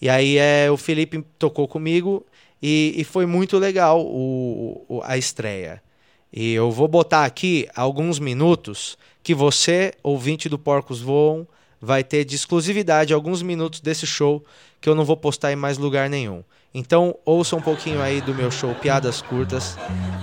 E 0.00 0.08
aí 0.08 0.38
é, 0.38 0.70
o 0.70 0.76
Felipe 0.76 1.24
tocou 1.38 1.68
comigo 1.68 2.24
e, 2.62 2.94
e 2.96 3.04
foi 3.04 3.26
muito 3.26 3.58
legal 3.58 4.00
o, 4.00 4.84
o, 4.88 5.00
a 5.04 5.18
estreia. 5.18 5.82
E 6.32 6.52
eu 6.52 6.70
vou 6.70 6.86
botar 6.86 7.24
aqui 7.24 7.68
alguns 7.74 8.18
minutos 8.18 8.96
que 9.22 9.34
você, 9.34 9.92
ouvinte 10.02 10.48
do 10.48 10.58
Porcos 10.58 11.00
Voam, 11.00 11.46
vai 11.80 12.04
ter 12.04 12.24
de 12.24 12.36
exclusividade 12.36 13.12
alguns 13.12 13.42
minutos 13.42 13.80
desse 13.80 14.06
show 14.06 14.44
que 14.80 14.88
eu 14.88 14.94
não 14.94 15.04
vou 15.04 15.16
postar 15.16 15.52
em 15.52 15.56
mais 15.56 15.76
lugar 15.76 16.08
nenhum. 16.08 16.42
Então 16.72 17.16
ouça 17.24 17.56
um 17.56 17.60
pouquinho 17.60 18.00
aí 18.00 18.20
do 18.20 18.34
meu 18.34 18.50
show 18.50 18.74
Piadas 18.76 19.20
Curtas 19.20 19.76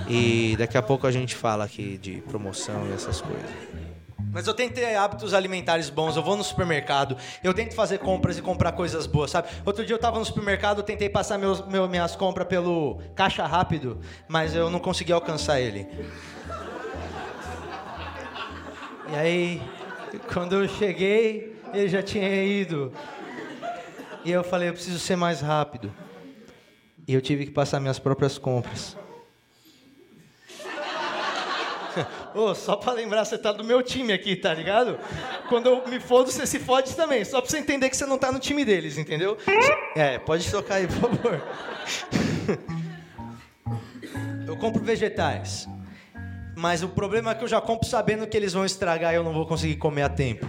e 0.08 0.56
daqui 0.56 0.78
a 0.78 0.82
pouco 0.82 1.06
a 1.06 1.12
gente 1.12 1.34
fala 1.34 1.64
aqui 1.64 1.98
de 1.98 2.22
promoção 2.22 2.88
e 2.88 2.92
essas 2.92 3.20
coisas. 3.20 3.87
Mas 4.30 4.46
eu 4.46 4.54
tento 4.54 4.74
ter 4.74 4.94
hábitos 4.94 5.32
alimentares 5.34 5.90
bons, 5.90 6.16
eu 6.16 6.22
vou 6.22 6.36
no 6.36 6.44
supermercado, 6.44 7.16
eu 7.42 7.54
tento 7.54 7.74
fazer 7.74 7.98
compras 7.98 8.38
e 8.38 8.42
comprar 8.42 8.72
coisas 8.72 9.06
boas, 9.06 9.30
sabe? 9.30 9.48
Outro 9.64 9.84
dia 9.84 9.94
eu 9.94 9.98
tava 9.98 10.18
no 10.18 10.24
supermercado, 10.24 10.82
tentei 10.82 11.08
passar 11.08 11.38
meus, 11.38 11.66
meu, 11.66 11.88
minhas 11.88 12.14
compras 12.14 12.46
pelo 12.46 13.00
caixa 13.14 13.46
rápido, 13.46 14.00
mas 14.28 14.54
eu 14.54 14.70
não 14.70 14.78
consegui 14.78 15.12
alcançar 15.12 15.60
ele. 15.60 15.86
E 19.10 19.16
aí, 19.16 19.62
quando 20.32 20.54
eu 20.56 20.68
cheguei, 20.68 21.56
ele 21.72 21.88
já 21.88 22.02
tinha 22.02 22.44
ido. 22.44 22.92
E 24.24 24.30
eu 24.30 24.44
falei, 24.44 24.68
eu 24.68 24.74
preciso 24.74 24.98
ser 24.98 25.16
mais 25.16 25.40
rápido. 25.40 25.92
E 27.06 27.14
eu 27.14 27.22
tive 27.22 27.46
que 27.46 27.52
passar 27.52 27.80
minhas 27.80 27.98
próprias 27.98 28.36
compras. 28.36 28.96
Oh, 32.34 32.54
só 32.54 32.76
pra 32.76 32.92
lembrar, 32.92 33.24
você 33.24 33.38
tá 33.38 33.52
do 33.52 33.64
meu 33.64 33.82
time 33.82 34.12
aqui, 34.12 34.36
tá 34.36 34.52
ligado? 34.52 34.98
Quando 35.48 35.66
eu 35.66 35.88
me 35.88 36.00
fodo, 36.00 36.30
você 36.30 36.46
se 36.46 36.58
fode 36.58 36.94
também. 36.94 37.24
Só 37.24 37.40
pra 37.40 37.50
você 37.50 37.58
entender 37.58 37.88
que 37.88 37.96
você 37.96 38.06
não 38.06 38.18
tá 38.18 38.30
no 38.32 38.38
time 38.38 38.64
deles, 38.64 38.98
entendeu? 38.98 39.36
É, 39.94 40.18
pode 40.18 40.50
tocar 40.50 40.76
aí, 40.76 40.86
por 40.86 41.10
favor. 41.10 41.42
eu 44.46 44.56
compro 44.56 44.82
vegetais. 44.82 45.68
Mas 46.56 46.82
o 46.82 46.88
problema 46.88 47.30
é 47.30 47.34
que 47.34 47.44
eu 47.44 47.48
já 47.48 47.60
compro 47.60 47.86
sabendo 47.86 48.26
que 48.26 48.36
eles 48.36 48.52
vão 48.52 48.64
estragar 48.64 49.12
e 49.12 49.16
eu 49.16 49.22
não 49.22 49.32
vou 49.32 49.46
conseguir 49.46 49.76
comer 49.76 50.02
a 50.02 50.08
tempo. 50.08 50.44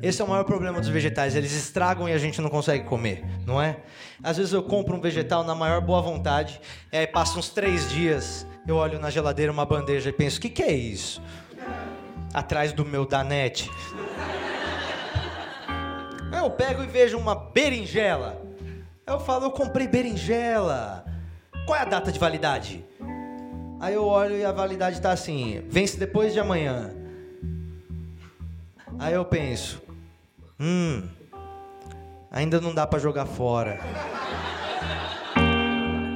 Esse 0.00 0.22
é 0.22 0.24
o 0.24 0.28
maior 0.28 0.44
problema 0.44 0.78
dos 0.80 0.88
vegetais, 0.88 1.34
eles 1.34 1.52
estragam 1.52 2.08
e 2.08 2.12
a 2.12 2.18
gente 2.18 2.40
não 2.40 2.48
consegue 2.48 2.84
comer, 2.84 3.24
não 3.44 3.60
é? 3.60 3.78
Às 4.22 4.36
vezes 4.36 4.52
eu 4.52 4.62
compro 4.62 4.96
um 4.96 5.00
vegetal 5.00 5.42
na 5.42 5.54
maior 5.54 5.80
boa 5.80 6.00
vontade, 6.00 6.60
aí 6.92 7.06
passa 7.06 7.38
uns 7.38 7.48
três 7.48 7.90
dias, 7.90 8.46
eu 8.66 8.76
olho 8.76 8.98
na 9.00 9.10
geladeira 9.10 9.50
uma 9.50 9.64
bandeja 9.64 10.10
e 10.10 10.12
penso: 10.12 10.38
o 10.38 10.40
que, 10.40 10.50
que 10.50 10.62
é 10.62 10.72
isso? 10.72 11.20
Atrás 12.32 12.72
do 12.72 12.84
meu 12.84 13.06
danete. 13.06 13.70
Eu 16.32 16.50
pego 16.50 16.84
e 16.84 16.86
vejo 16.86 17.18
uma 17.18 17.34
berinjela. 17.34 18.40
Eu 19.06 19.18
falo: 19.18 19.46
eu 19.46 19.50
comprei 19.50 19.88
berinjela. 19.88 21.04
Qual 21.66 21.76
é 21.76 21.82
a 21.82 21.86
data 21.86 22.12
de 22.12 22.18
validade? 22.18 22.84
Aí 23.80 23.94
eu 23.94 24.04
olho 24.04 24.36
e 24.36 24.44
a 24.44 24.52
validade 24.52 24.96
está 24.96 25.10
assim: 25.10 25.64
vence 25.68 25.98
depois 25.98 26.32
de 26.32 26.38
amanhã. 26.38 26.94
Aí 28.98 29.14
eu 29.14 29.24
penso: 29.24 29.87
hum, 30.60 31.08
ainda 32.30 32.60
não 32.60 32.74
dá 32.74 32.86
para 32.86 32.98
jogar 32.98 33.26
fora. 33.26 33.78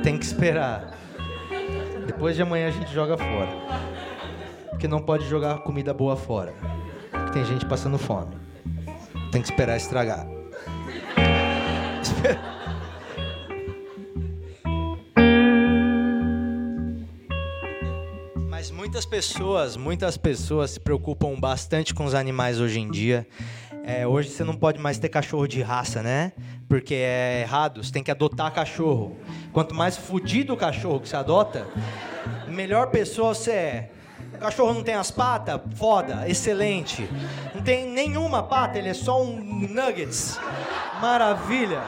Tem 0.02 0.18
que 0.18 0.24
esperar. 0.24 0.98
Depois 2.06 2.34
de 2.34 2.42
amanhã 2.42 2.68
a 2.68 2.70
gente 2.70 2.92
joga 2.92 3.16
fora. 3.16 3.50
Porque 4.70 4.88
não 4.88 5.00
pode 5.00 5.28
jogar 5.28 5.58
comida 5.58 5.94
boa 5.94 6.16
fora. 6.16 6.52
Porque 7.10 7.32
tem 7.32 7.44
gente 7.44 7.64
passando 7.64 7.98
fome. 7.98 8.36
Tem 9.30 9.40
que 9.40 9.48
esperar 9.48 9.76
estragar. 9.76 10.26
Mas 18.50 18.70
muitas 18.70 19.06
pessoas, 19.06 19.76
muitas 19.76 20.16
pessoas 20.16 20.72
se 20.72 20.80
preocupam 20.80 21.38
bastante 21.38 21.94
com 21.94 22.04
os 22.04 22.14
animais 22.14 22.60
hoje 22.60 22.78
em 22.80 22.90
dia. 22.90 23.26
É, 23.84 24.06
hoje 24.06 24.30
você 24.30 24.44
não 24.44 24.54
pode 24.54 24.78
mais 24.78 24.98
ter 24.98 25.08
cachorro 25.08 25.46
de 25.46 25.60
raça, 25.60 26.02
né? 26.02 26.32
Porque 26.68 26.94
é 26.94 27.40
errado, 27.42 27.82
você 27.82 27.92
tem 27.92 28.02
que 28.02 28.10
adotar 28.10 28.52
cachorro. 28.52 29.16
Quanto 29.52 29.74
mais 29.74 29.96
fudido 29.96 30.54
o 30.54 30.56
cachorro 30.56 31.00
que 31.00 31.08
você 31.08 31.16
adota, 31.16 31.66
melhor 32.46 32.90
pessoa 32.90 33.34
você 33.34 33.50
é. 33.50 33.90
O 34.34 34.38
cachorro 34.38 34.72
não 34.72 34.82
tem 34.82 34.94
as 34.94 35.10
patas? 35.10 35.60
Foda, 35.74 36.28
excelente. 36.28 37.08
Não 37.54 37.62
tem 37.62 37.88
nenhuma 37.88 38.42
pata, 38.42 38.78
ele 38.78 38.88
é 38.88 38.94
só 38.94 39.22
um 39.22 39.36
nuggets. 39.68 40.38
Maravilha. 41.00 41.82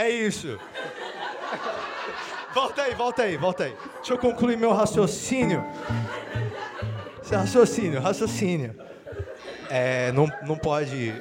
É 0.00 0.08
isso. 0.08 0.58
Volta 2.54 2.82
aí, 2.84 2.94
volta 2.94 3.22
aí, 3.22 3.36
volta 3.36 3.64
aí. 3.64 3.76
Deixa 3.96 4.14
eu 4.14 4.18
concluir 4.18 4.56
meu 4.56 4.72
raciocínio. 4.72 5.62
Raciocínio, 7.30 8.00
raciocínio. 8.00 8.74
É, 9.68 10.10
não, 10.12 10.26
não 10.46 10.56
pode. 10.56 11.14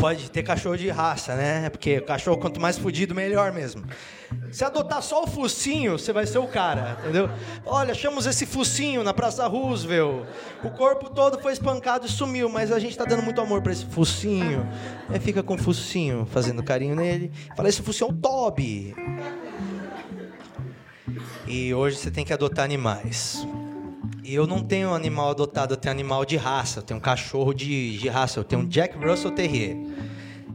Pode 0.00 0.30
ter 0.30 0.42
cachorro 0.42 0.78
de 0.78 0.88
raça, 0.88 1.36
né? 1.36 1.68
Porque 1.68 2.00
cachorro, 2.00 2.38
quanto 2.38 2.58
mais 2.58 2.78
fudido, 2.78 3.14
melhor 3.14 3.52
mesmo. 3.52 3.84
Se 4.50 4.64
adotar 4.64 5.02
só 5.02 5.24
o 5.24 5.26
focinho, 5.26 5.98
você 5.98 6.12
vai 6.12 6.26
ser 6.26 6.38
o 6.38 6.46
cara, 6.46 6.96
entendeu? 7.00 7.28
Olha, 7.66 7.92
achamos 7.92 8.24
esse 8.24 8.46
focinho 8.46 9.04
na 9.04 9.12
Praça 9.12 9.46
Roosevelt. 9.46 10.26
O 10.64 10.70
corpo 10.70 11.10
todo 11.10 11.38
foi 11.40 11.52
espancado 11.52 12.06
e 12.06 12.08
sumiu, 12.08 12.48
mas 12.48 12.72
a 12.72 12.78
gente 12.78 12.96
tá 12.96 13.04
dando 13.04 13.22
muito 13.22 13.40
amor 13.40 13.60
para 13.60 13.72
esse 13.72 13.84
focinho. 13.84 14.66
Aí 15.08 15.20
fica 15.20 15.42
com 15.42 15.54
o 15.54 15.58
focinho, 15.58 16.26
fazendo 16.30 16.62
carinho 16.62 16.96
nele. 16.96 17.30
Fala, 17.54 17.68
esse 17.68 17.82
focinho 17.82 18.08
é 18.08 18.12
o 18.12 18.16
Toby. 18.16 18.94
E 21.46 21.74
hoje 21.74 21.96
você 21.96 22.10
tem 22.10 22.24
que 22.24 22.32
adotar 22.32 22.64
animais. 22.64 23.46
Eu 24.32 24.46
não 24.46 24.62
tenho 24.62 24.94
animal 24.94 25.30
adotado, 25.30 25.74
eu 25.74 25.76
tenho 25.76 25.92
animal 25.92 26.24
de 26.24 26.36
raça. 26.36 26.78
Eu 26.78 26.82
tenho 26.82 26.98
um 26.98 27.02
cachorro 27.02 27.52
de, 27.52 27.98
de 27.98 28.08
raça, 28.08 28.38
eu 28.38 28.44
tenho 28.44 28.62
um 28.62 28.66
Jack 28.66 28.96
Russell 28.96 29.32
Terrier. 29.32 29.76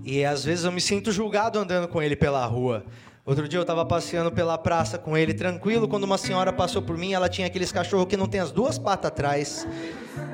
E 0.03 0.23
às 0.23 0.45
vezes 0.45 0.63
eu 0.65 0.71
me 0.71 0.79
sinto 0.79 1.11
julgado 1.11 1.59
andando 1.59 1.87
com 1.87 2.01
ele 2.01 2.15
pela 2.15 2.45
rua. 2.45 2.85
Outro 3.25 3.47
dia 3.47 3.59
eu 3.59 3.65
tava 3.65 3.83
passeando 3.83 4.31
pela 4.31 4.55
praça 4.55 4.99
com 4.99 5.17
ele 5.17 5.33
tranquilo, 5.33 5.87
quando 5.87 6.03
uma 6.03 6.17
senhora 6.17 6.53
passou 6.53 6.79
por 6.79 6.95
mim, 6.95 7.13
ela 7.13 7.27
tinha 7.27 7.47
aqueles 7.47 7.71
cachorros 7.71 8.05
que 8.05 8.15
não 8.15 8.27
tem 8.27 8.39
as 8.39 8.51
duas 8.51 8.77
patas 8.77 9.07
atrás. 9.07 9.67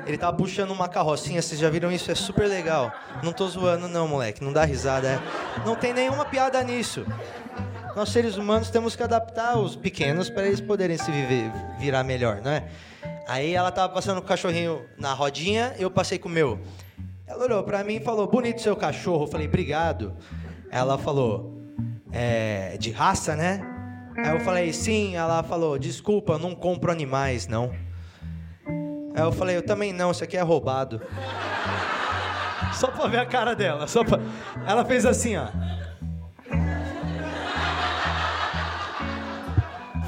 Ele 0.06 0.18
tava 0.18 0.36
puxando 0.36 0.72
uma 0.72 0.88
carrocinha, 0.88 1.40
vocês 1.40 1.58
já 1.58 1.70
viram 1.70 1.90
isso? 1.90 2.10
É 2.10 2.14
super 2.14 2.46
legal. 2.46 2.92
Não 3.22 3.32
tô 3.32 3.48
zoando 3.48 3.88
não, 3.88 4.06
moleque, 4.06 4.44
não 4.44 4.52
dá 4.52 4.64
risada. 4.64 5.08
É. 5.08 5.20
Não 5.64 5.74
tem 5.74 5.94
nenhuma 5.94 6.26
piada 6.26 6.62
nisso. 6.62 7.06
Nós 7.96 8.10
seres 8.10 8.36
humanos 8.36 8.68
temos 8.68 8.94
que 8.94 9.02
adaptar 9.02 9.58
os 9.58 9.74
pequenos 9.74 10.28
para 10.28 10.46
eles 10.46 10.60
poderem 10.60 10.98
se 10.98 11.10
viver, 11.10 11.50
virar 11.78 12.04
melhor, 12.04 12.42
não 12.42 12.50
é? 12.50 12.64
Aí 13.26 13.54
ela 13.54 13.70
tava 13.70 13.92
passando 13.92 14.18
com 14.20 14.24
o 14.24 14.28
cachorrinho 14.28 14.84
na 14.98 15.12
rodinha, 15.12 15.74
eu 15.78 15.90
passei 15.90 16.18
com 16.18 16.28
o 16.28 16.32
meu. 16.32 16.58
Ela 17.26 17.44
olhou 17.44 17.62
pra 17.62 17.84
mim 17.84 17.96
e 17.96 18.00
falou: 18.00 18.26
"Bonito 18.26 18.60
seu 18.60 18.76
cachorro". 18.76 19.24
Eu 19.24 19.28
falei: 19.28 19.46
"Obrigado". 19.46 20.16
Ela 20.70 20.98
falou: 20.98 21.62
é, 22.12 22.76
de 22.78 22.90
raça, 22.90 23.34
né? 23.34 23.60
Aí 24.16 24.30
eu 24.30 24.40
falei, 24.40 24.72
sim. 24.72 25.16
Ela 25.16 25.42
falou, 25.42 25.78
desculpa, 25.78 26.38
não 26.38 26.54
compro 26.54 26.92
animais, 26.92 27.48
não. 27.48 27.72
Aí 29.14 29.22
eu 29.22 29.32
falei, 29.32 29.56
eu 29.56 29.62
também 29.62 29.92
não, 29.92 30.10
isso 30.10 30.22
aqui 30.22 30.36
é 30.36 30.42
roubado. 30.42 31.00
Só 32.74 32.88
pra 32.88 33.06
ver 33.06 33.18
a 33.20 33.26
cara 33.26 33.54
dela, 33.54 33.86
só 33.86 34.04
pra... 34.04 34.18
Ela 34.66 34.84
fez 34.84 35.04
assim, 35.06 35.36
ó. 35.36 35.46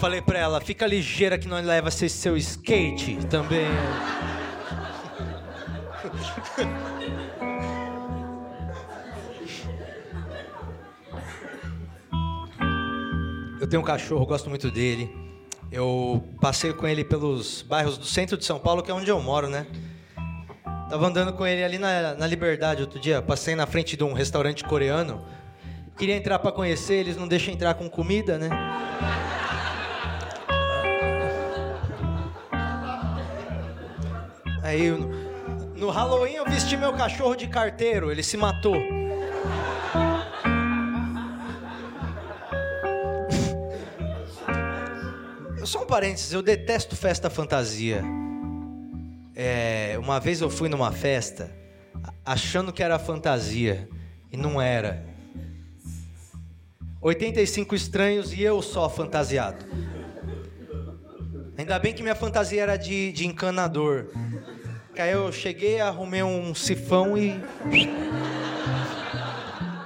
Falei 0.05 0.21
pra 0.21 0.39
ela, 0.39 0.61
fica 0.61 0.87
ligeira 0.87 1.39
que 1.39 1.49
nós 1.49 1.65
leva 1.65 1.91
seu 1.91 2.37
skate 2.37 3.17
também. 3.31 3.65
Eu 13.59 13.67
tenho 13.67 13.81
um 13.81 13.85
cachorro, 13.85 14.27
gosto 14.27 14.51
muito 14.51 14.71
dele. 14.71 15.11
Eu 15.73 16.23
passei 16.39 16.75
com 16.75 16.87
ele 16.87 17.03
pelos 17.03 17.63
bairros 17.63 17.97
do 17.97 18.05
centro 18.05 18.37
de 18.37 18.45
São 18.45 18.59
Paulo, 18.59 18.83
que 18.83 18.91
é 18.91 18.95
onde 18.95 19.11
eu 19.11 19.19
moro, 19.23 19.49
né? 19.49 19.67
Tava 20.91 21.07
andando 21.07 21.33
com 21.33 21.47
ele 21.47 21.65
ali 21.65 21.79
na, 21.79 22.13
na 22.13 22.27
Liberdade 22.27 22.83
outro 22.83 23.01
dia. 23.01 23.23
Passei 23.23 23.55
na 23.55 23.67
frente 23.67 23.97
de 23.97 24.05
um 24.05 24.13
restaurante 24.13 24.65
coreano. 24.65 25.25
Queria 25.97 26.15
entrar 26.15 26.39
para 26.41 26.53
conhecer, 26.53 26.97
eles 26.97 27.17
não 27.17 27.27
deixam 27.27 27.55
entrar 27.55 27.73
com 27.73 27.89
comida, 27.89 28.37
né? 28.37 28.51
Aí, 34.65 34.91
no, 35.77 35.91
Halloween 35.91 36.37
eu 36.37 36.45
vesti 36.47 36.75
meu 36.75 36.95
cachorro 36.95 37.37
de 37.37 37.47
carteiro, 37.47 38.11
ele 38.11 38.23
se 38.23 38.39
matou. 38.39 38.75
Só 45.67 45.83
um 45.83 45.87
parênteses, 45.87 46.33
eu 46.33 46.41
detesto 46.41 46.97
festa 46.97 47.29
fantasia. 47.29 48.03
É, 49.37 49.99
uma 49.99 50.19
vez 50.19 50.41
eu 50.41 50.49
fui 50.49 50.71
numa 50.71 50.91
festa 50.91 51.55
achando 52.25 52.73
que 52.73 52.83
era 52.83 52.99
fantasia 52.99 53.87
e 54.33 54.37
não 54.39 54.63
era. 54.63 55.05
85 57.03 57.75
estranhos 57.75 58.33
e 58.33 58.41
eu 58.41 58.63
só 58.63 58.89
fantasiado. 58.89 59.63
Ainda 61.59 61.79
bem 61.79 61.93
que 61.93 62.03
minha 62.03 62.15
fantasia 62.15 62.63
era 62.63 62.77
de, 62.79 63.13
de 63.13 63.27
encanador. 63.27 64.09
Aí 64.97 65.11
eu 65.11 65.33
cheguei, 65.33 65.81
arrumei 65.81 66.23
um 66.23 66.55
sifão 66.55 67.19
e. 67.19 67.41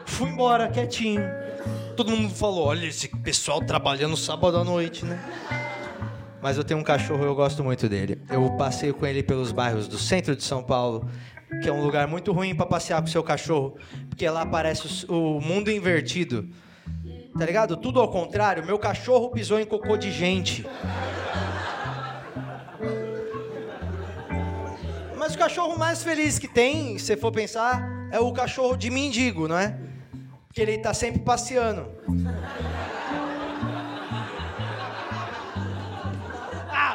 Fui 0.05 0.29
embora 0.29 0.69
quietinho. 0.69 1.23
Todo 1.97 2.11
mundo 2.11 2.35
falou: 2.35 2.67
olha, 2.67 2.87
esse 2.87 3.09
pessoal 3.09 3.61
trabalhando 3.61 4.17
sábado 4.17 4.57
à 4.59 4.65
noite, 4.65 5.05
né? 5.05 5.19
Mas 6.41 6.57
eu 6.57 6.65
tenho 6.65 6.79
um 6.79 6.85
cachorro 6.85 7.25
eu 7.25 7.35
gosto 7.35 7.65
muito 7.65 7.89
dele. 7.89 8.21
Eu 8.31 8.51
passeio 8.57 8.95
com 8.95 9.07
ele 9.07 9.23
pelos 9.23 9.51
bairros 9.51 9.89
do 9.89 9.99
centro 9.99 10.37
de 10.37 10.45
São 10.45 10.63
Paulo, 10.63 11.09
que 11.63 11.69
é 11.69 11.73
um 11.73 11.83
lugar 11.83 12.07
muito 12.07 12.31
ruim 12.33 12.55
para 12.55 12.67
passear 12.67 13.01
com 13.01 13.09
seu 13.09 13.23
cachorro, 13.23 13.77
porque 14.09 14.29
lá 14.29 14.47
parece 14.47 15.07
o 15.09 15.41
mundo 15.41 15.71
invertido. 15.71 16.49
Tá 17.37 17.45
ligado? 17.45 17.77
Tudo 17.77 18.01
ao 18.01 18.09
contrário. 18.09 18.65
Meu 18.65 18.79
cachorro 18.79 19.31
pisou 19.31 19.59
em 19.59 19.65
cocô 19.65 19.97
de 19.97 20.11
gente. 20.11 20.67
Mas 25.29 25.35
o 25.35 25.39
cachorro 25.41 25.79
mais 25.79 26.03
feliz 26.03 26.39
que 26.39 26.49
tem, 26.49 26.97
se 26.97 27.15
for 27.15 27.31
pensar, 27.31 27.87
é 28.11 28.19
o 28.19 28.33
cachorro 28.33 28.79
de 28.79 28.89
mendigo, 28.89 29.47
não 29.47 29.59
é? 29.59 29.79
Porque 30.47 30.63
ele 30.63 30.79
tá 30.79 30.95
sempre 30.95 31.19
passeando. 31.19 31.87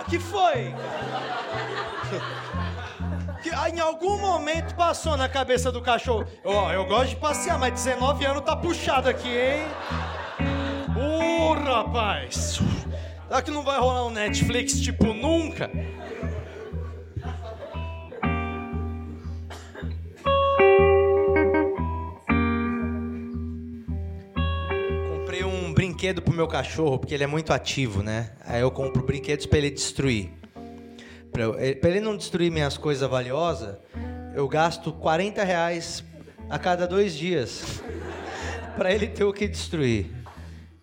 que 0.10 0.17
foi? 0.17 0.74
Que, 3.43 3.52
ah, 3.52 3.69
em 3.69 3.80
algum 3.80 4.17
momento 4.17 4.74
passou 4.74 5.15
na 5.15 5.30
cabeça 5.30 5.72
do 5.72 5.80
cachorro. 5.80 6.26
Ó, 6.43 6.65
oh, 6.65 6.72
eu 6.72 6.86
gosto 6.86 7.10
de 7.10 7.15
passear, 7.17 7.60
mas 7.60 7.74
19 7.74 8.26
anos 8.26 8.41
tá 8.43 8.56
puxado 8.56 9.10
aqui, 9.10 9.30
hein? 9.30 9.67
Ô, 10.98 11.52
oh, 11.52 11.54
rapaz! 11.54 12.60
Será 13.28 13.43
que 13.43 13.52
não 13.52 13.62
vai 13.62 13.80
rolar 13.80 14.06
um 14.06 14.10
Netflix 14.10 14.80
tipo 14.80 15.13
nunca? 15.13 15.69
Brinquedo 26.04 26.22
pro 26.22 26.34
meu 26.34 26.50
cachorro, 26.50 27.00
porque 27.00 27.13
ele 27.13 27.24
é 27.24 27.28
muito 27.28 27.54
ativo, 27.54 28.04
né? 28.04 28.32
Aí 28.46 28.60
eu 28.60 28.70
compro 28.70 29.06
brinquedos 29.06 29.46
para 29.46 29.60
ele 29.60 29.70
destruir. 29.70 30.34
Para 31.32 31.89
ele 31.89 32.02
não 32.02 32.18
destruir 32.18 32.52
minhas 32.52 32.78
coisas 32.78 33.10
valiosas, 33.10 33.78
eu 34.36 34.46
gasto 34.50 34.92
40 34.92 35.42
reais 35.46 36.04
a 36.50 36.60
cada 36.60 36.86
dois 36.86 37.16
dias 37.16 37.82
para 38.76 38.92
ele 38.92 39.08
ter 39.08 39.24
o 39.24 39.32
que 39.32 39.48
destruir. 39.48 40.12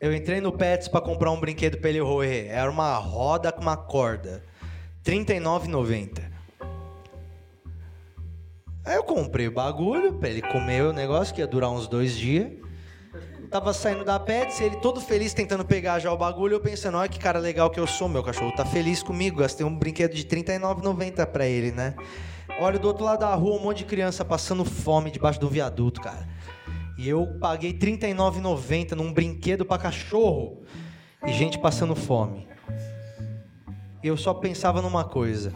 Eu 0.01 0.15
entrei 0.15 0.41
no 0.41 0.53
Pets 0.53 0.89
para 0.89 1.03
comprar 1.03 1.31
um 1.33 1.39
brinquedo 1.39 1.77
para 1.77 1.91
ele 1.91 2.01
roer. 2.01 2.47
Era 2.51 2.71
uma 2.71 2.95
roda 2.95 3.53
com 3.53 3.61
uma 3.61 3.77
corda. 3.77 4.43
R$ 5.07 5.13
39,90. 5.23 6.23
Aí 8.87 8.97
eu 8.97 9.05
comprei 9.05 9.49
o 9.49 9.53
bagulho 9.53 10.15
para 10.15 10.31
ele 10.31 10.41
comer 10.41 10.83
o 10.83 10.95
negócio 10.95 11.35
que 11.35 11.43
ia 11.43 11.47
durar 11.47 11.71
uns 11.71 11.87
dois 11.87 12.17
dias 12.17 12.51
tava 13.51 13.73
saindo 13.73 14.05
da 14.05 14.19
Pets, 14.19 14.61
ele 14.61 14.77
todo 14.77 15.01
feliz 15.01 15.35
tentando 15.35 15.65
pegar 15.65 15.99
já 15.99 16.13
o 16.13 16.17
bagulho, 16.17 16.55
eu 16.55 16.61
pensando, 16.61 16.97
olha 16.97 17.09
que 17.09 17.19
cara 17.19 17.41
legal 17.41 17.69
que 17.69 17.81
eu 17.81 17.87
sou, 17.87 18.09
meu 18.09 18.23
cachorro 18.23 18.53
tá 18.53 18.65
feliz 18.65 19.03
comigo, 19.03 19.41
gastei 19.41 19.67
um 19.67 19.77
brinquedo 19.77 20.15
de 20.15 20.23
R$39,90 20.23 21.27
pra 21.27 21.45
ele, 21.47 21.73
né? 21.73 21.97
Olha 22.61 22.79
do 22.79 22.87
outro 22.87 23.05
lado 23.05 23.21
da 23.21 23.35
rua 23.35 23.59
um 23.59 23.63
monte 23.63 23.79
de 23.79 23.85
criança 23.87 24.25
passando 24.25 24.65
fome 24.65 25.11
debaixo 25.11 25.41
do 25.41 25.49
viaduto, 25.49 26.01
cara. 26.01 26.29
E 26.97 27.09
eu 27.09 27.27
paguei 27.41 27.73
R$39,90 27.73 28.93
num 28.93 29.13
brinquedo 29.13 29.65
para 29.65 29.83
cachorro 29.83 30.63
e 31.27 31.33
gente 31.33 31.59
passando 31.59 31.97
fome. 31.97 32.47
Eu 34.03 34.17
só 34.17 34.33
pensava 34.33 34.81
numa 34.81 35.05
coisa. 35.05 35.53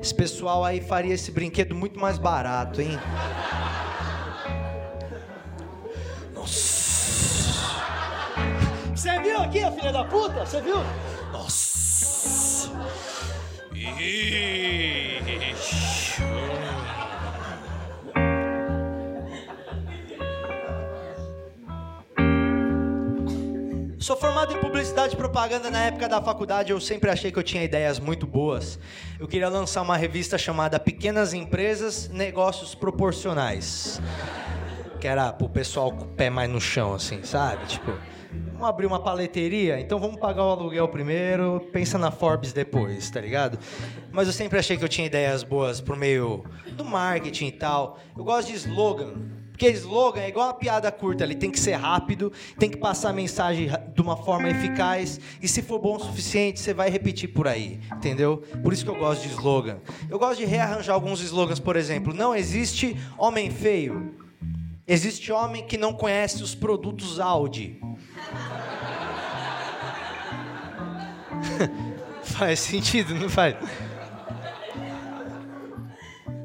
Esse 0.00 0.14
pessoal 0.14 0.64
aí 0.64 0.80
faria 0.80 1.14
esse 1.14 1.32
brinquedo 1.32 1.74
muito 1.74 1.98
mais 1.98 2.16
barato, 2.16 2.80
hein? 2.80 2.96
Você 8.98 9.16
viu 9.20 9.38
aqui, 9.40 9.62
a 9.62 9.70
filha 9.70 9.92
da 9.92 10.04
puta? 10.04 10.44
Você 10.44 10.60
viu? 10.60 10.74
Nossa! 11.30 12.68
Sou 24.00 24.16
formado 24.16 24.52
em 24.52 24.58
publicidade 24.58 25.14
e 25.14 25.16
propaganda 25.16 25.70
na 25.70 25.84
época 25.84 26.08
da 26.08 26.20
faculdade. 26.20 26.72
Eu 26.72 26.80
sempre 26.80 27.08
achei 27.08 27.30
que 27.30 27.38
eu 27.38 27.44
tinha 27.44 27.62
ideias 27.62 28.00
muito 28.00 28.26
boas. 28.26 28.80
Eu 29.20 29.28
queria 29.28 29.48
lançar 29.48 29.82
uma 29.82 29.96
revista 29.96 30.36
chamada 30.36 30.80
Pequenas 30.80 31.32
Empresas, 31.32 32.08
Negócios 32.08 32.74
Proporcionais. 32.74 34.02
Que 35.00 35.06
era 35.06 35.32
pro 35.32 35.48
pessoal 35.48 35.92
com 35.92 36.04
o 36.04 36.08
pé 36.08 36.28
mais 36.28 36.50
no 36.50 36.60
chão, 36.60 36.94
assim, 36.94 37.22
sabe? 37.22 37.64
Tipo, 37.66 37.92
Vamos 38.58 38.70
abrir 38.70 38.86
uma 38.86 38.98
paleteria? 38.98 39.78
Então 39.78 40.00
vamos 40.00 40.18
pagar 40.18 40.44
o 40.44 40.50
aluguel 40.50 40.88
primeiro, 40.88 41.64
pensa 41.72 41.96
na 41.96 42.10
Forbes 42.10 42.52
depois, 42.52 43.08
tá 43.08 43.20
ligado? 43.20 43.56
Mas 44.10 44.26
eu 44.26 44.32
sempre 44.32 44.58
achei 44.58 44.76
que 44.76 44.82
eu 44.82 44.88
tinha 44.88 45.06
ideias 45.06 45.44
boas 45.44 45.80
por 45.80 45.96
meio 45.96 46.44
do 46.72 46.84
marketing 46.84 47.46
e 47.46 47.52
tal. 47.52 48.00
Eu 48.16 48.24
gosto 48.24 48.48
de 48.48 48.54
slogan. 48.54 49.12
Porque 49.52 49.70
slogan 49.70 50.22
é 50.22 50.28
igual 50.28 50.48
uma 50.48 50.54
piada 50.54 50.90
curta, 50.90 51.22
ele 51.22 51.36
tem 51.36 51.52
que 51.52 51.60
ser 51.60 51.74
rápido, 51.74 52.32
tem 52.58 52.68
que 52.68 52.76
passar 52.76 53.10
a 53.10 53.12
mensagem 53.12 53.70
de 53.94 54.02
uma 54.02 54.16
forma 54.16 54.50
eficaz, 54.50 55.20
e 55.40 55.46
se 55.46 55.62
for 55.62 55.78
bom 55.78 55.94
o 55.94 56.00
suficiente, 56.00 56.58
você 56.58 56.74
vai 56.74 56.90
repetir 56.90 57.28
por 57.28 57.46
aí, 57.46 57.78
entendeu? 57.92 58.38
Por 58.64 58.72
isso 58.72 58.84
que 58.84 58.90
eu 58.90 58.98
gosto 58.98 59.22
de 59.22 59.28
slogan. 59.28 59.78
Eu 60.10 60.18
gosto 60.18 60.40
de 60.40 60.46
rearranjar 60.46 60.94
alguns 60.96 61.20
slogans, 61.20 61.60
por 61.60 61.76
exemplo, 61.76 62.12
não 62.12 62.34
existe 62.34 62.96
homem 63.16 63.52
feio. 63.52 64.16
Existe 64.90 65.30
homem 65.30 65.66
que 65.66 65.76
não 65.76 65.92
conhece 65.92 66.42
os 66.42 66.54
produtos 66.54 67.20
Audi. 67.20 67.78
faz 72.22 72.60
sentido, 72.60 73.14
não 73.14 73.28
faz? 73.28 73.56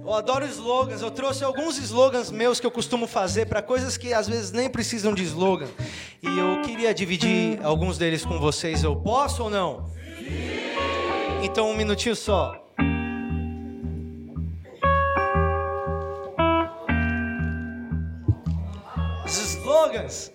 Eu 0.05 0.13
adoro 0.13 0.45
slogans. 0.45 1.01
Eu 1.01 1.09
trouxe 1.09 1.43
alguns 1.43 1.77
slogans 1.77 2.29
meus 2.29 2.59
que 2.59 2.67
eu 2.67 2.71
costumo 2.71 3.07
fazer 3.07 3.45
para 3.45 3.61
coisas 3.61 3.97
que 3.97 4.13
às 4.13 4.27
vezes 4.27 4.51
nem 4.51 4.69
precisam 4.69 5.13
de 5.13 5.23
slogan. 5.23 5.69
E 6.21 6.27
eu 6.37 6.61
queria 6.61 6.93
dividir 6.93 7.59
alguns 7.63 7.97
deles 7.97 8.25
com 8.25 8.37
vocês. 8.37 8.83
Eu 8.83 8.95
posso 8.95 9.43
ou 9.43 9.49
não? 9.49 9.87
Sim. 10.17 10.63
Então, 11.41 11.69
um 11.69 11.75
minutinho 11.75 12.15
só. 12.15 12.59
Os 19.25 19.37
slogans. 19.37 20.31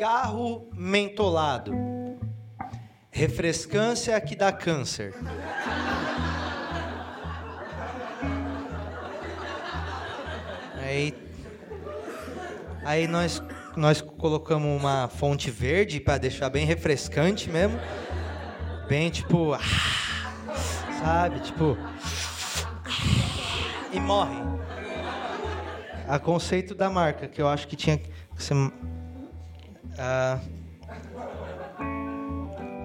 Cigarro 0.00 0.66
mentolado. 0.74 1.74
Refrescância 3.10 4.18
que 4.18 4.34
dá 4.34 4.50
câncer. 4.50 5.14
Aí, 10.78 11.14
aí 12.82 13.06
nós, 13.06 13.42
nós 13.76 14.00
colocamos 14.00 14.80
uma 14.80 15.06
fonte 15.06 15.50
verde 15.50 16.00
para 16.00 16.16
deixar 16.16 16.48
bem 16.48 16.64
refrescante 16.64 17.50
mesmo. 17.50 17.78
Bem 18.88 19.10
tipo. 19.10 19.54
Sabe? 21.02 21.40
Tipo. 21.40 21.76
E 23.92 24.00
morre. 24.00 24.40
A 26.08 26.18
conceito 26.18 26.74
da 26.74 26.88
marca, 26.88 27.28
que 27.28 27.42
eu 27.42 27.46
acho 27.46 27.68
que 27.68 27.76
tinha 27.76 27.98
que 27.98 28.10
ser 28.38 28.54
ah, 30.00 30.38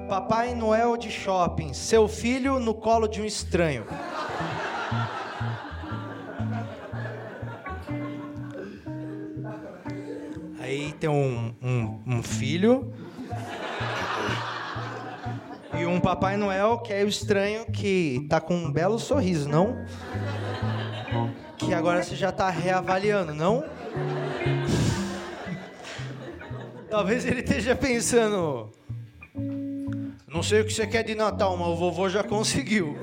Papai 0.10 0.54
Noel 0.54 0.98
de 0.98 1.10
shopping, 1.10 1.74
seu 1.74 2.08
filho 2.10 2.60
no 2.60 2.74
colo 2.74 3.08
de 3.08 3.22
um 3.22 3.26
estranho. 3.26 3.86
Aí 10.60 10.92
tem 10.94 11.10
um, 11.10 11.56
um, 11.62 12.02
um 12.06 12.24
filho 12.24 12.94
e 15.80 15.86
um 15.86 16.00
Papai 16.00 16.36
Noel 16.36 16.80
que 16.80 16.92
é 16.92 17.04
o 17.04 17.08
estranho 17.08 17.66
que 17.72 18.26
tá 18.30 18.42
com 18.42 18.56
um 18.56 18.72
belo 18.72 19.00
sorriso, 19.00 19.48
não? 19.48 19.86
Que 21.58 21.74
agora 21.74 22.04
você 22.04 22.16
já 22.16 22.32
tá 22.32 22.50
reavaliando, 22.50 23.34
não? 23.34 23.64
Talvez 26.96 27.26
ele 27.26 27.42
esteja 27.42 27.76
pensando. 27.76 28.72
Não 30.30 30.42
sei 30.42 30.62
o 30.62 30.66
que 30.66 30.72
você 30.72 30.88
quer 30.88 31.04
de 31.04 31.14
Natal, 31.14 31.58
mas 31.58 31.68
o 31.68 31.76
vovô 31.76 32.08
já 32.08 32.24
conseguiu. 32.24 32.98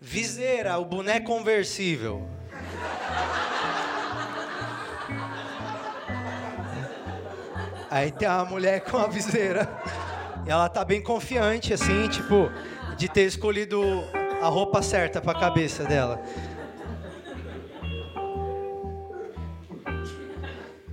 Viseira, 0.00 0.78
o 0.78 0.84
boneco 0.84 1.28
conversível. 1.28 2.33
Aí 7.94 8.10
tem 8.10 8.26
uma 8.26 8.44
mulher 8.44 8.80
com 8.80 8.96
a 8.98 9.06
viseira. 9.06 9.68
E 10.44 10.50
ela 10.50 10.68
tá 10.68 10.84
bem 10.84 11.00
confiante, 11.00 11.72
assim, 11.72 12.08
tipo, 12.08 12.50
de 12.96 13.08
ter 13.08 13.22
escolhido 13.22 13.80
a 14.42 14.48
roupa 14.48 14.82
certa 14.82 15.20
pra 15.20 15.32
cabeça 15.32 15.84
dela. 15.84 16.20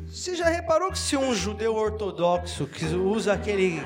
Você 0.05 0.35
já 0.35 0.47
reparou 0.47 0.91
que 0.91 0.99
se 0.99 1.17
um 1.17 1.33
judeu 1.33 1.75
ortodoxo 1.75 2.67
que 2.67 2.85
usa 2.93 3.33
aquele. 3.33 3.83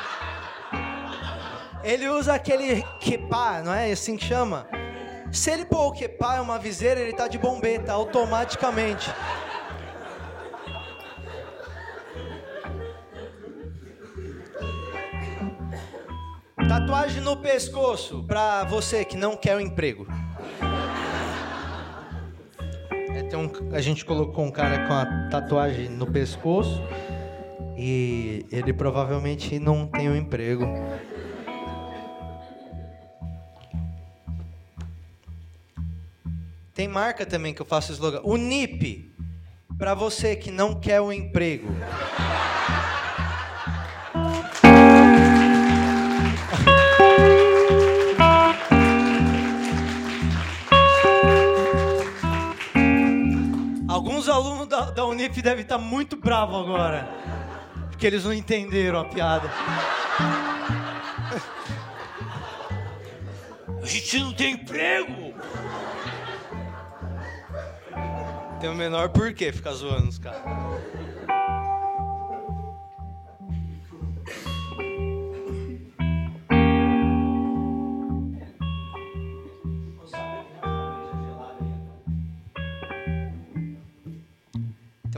ele 1.84 2.08
usa 2.08 2.32
aquele 2.32 2.82
kepá, 3.00 3.60
não 3.62 3.74
é 3.74 3.92
assim 3.92 4.16
que 4.16 4.24
chama? 4.24 4.66
Se 5.30 5.50
ele 5.50 5.66
pôr 5.66 5.92
o 5.92 5.94
é 6.32 6.40
uma 6.40 6.58
viseira, 6.58 6.98
ele 6.98 7.12
tá 7.12 7.28
de 7.28 7.36
bombeta 7.36 7.92
automaticamente. 7.92 9.12
Tatuagem 16.86 17.20
no 17.20 17.36
pescoço 17.36 18.22
para 18.22 18.62
você 18.62 19.04
que 19.04 19.16
não 19.16 19.36
quer 19.36 19.56
um 19.56 19.60
emprego. 19.60 20.06
É, 23.10 23.36
um, 23.36 23.74
a 23.74 23.80
gente 23.80 24.04
colocou 24.04 24.44
um 24.44 24.52
cara 24.52 24.86
com 24.86 24.92
a 24.92 25.28
tatuagem 25.28 25.88
no 25.88 26.06
pescoço 26.06 26.80
e 27.76 28.46
ele 28.52 28.72
provavelmente 28.72 29.58
não 29.58 29.88
tem 29.88 30.08
um 30.08 30.14
emprego. 30.14 30.64
Tem 36.72 36.86
marca 36.86 37.26
também 37.26 37.52
que 37.52 37.60
eu 37.60 37.66
faço 37.66 37.90
slogan. 37.90 38.20
O 38.22 38.36
NIP 38.36 39.12
para 39.76 39.92
você 39.92 40.36
que 40.36 40.52
não 40.52 40.78
quer 40.78 41.00
o 41.00 41.06
um 41.06 41.12
emprego. 41.12 41.66
Da, 54.96 55.02
da 55.02 55.04
Unip 55.04 55.42
devem 55.42 55.62
estar 55.62 55.78
muito 55.78 56.16
bravos 56.16 56.56
agora. 56.56 57.06
Porque 57.90 58.06
eles 58.06 58.24
não 58.24 58.32
entenderam 58.32 59.00
a 59.00 59.04
piada. 59.04 59.50
A 63.82 63.86
gente 63.86 64.18
não 64.18 64.32
tem 64.32 64.54
emprego! 64.54 65.34
Tem 68.58 68.70
o 68.70 68.74
menor 68.74 69.10
porquê 69.10 69.52
ficar 69.52 69.72
zoando 69.72 70.08
os 70.08 70.18
caras. 70.18 70.42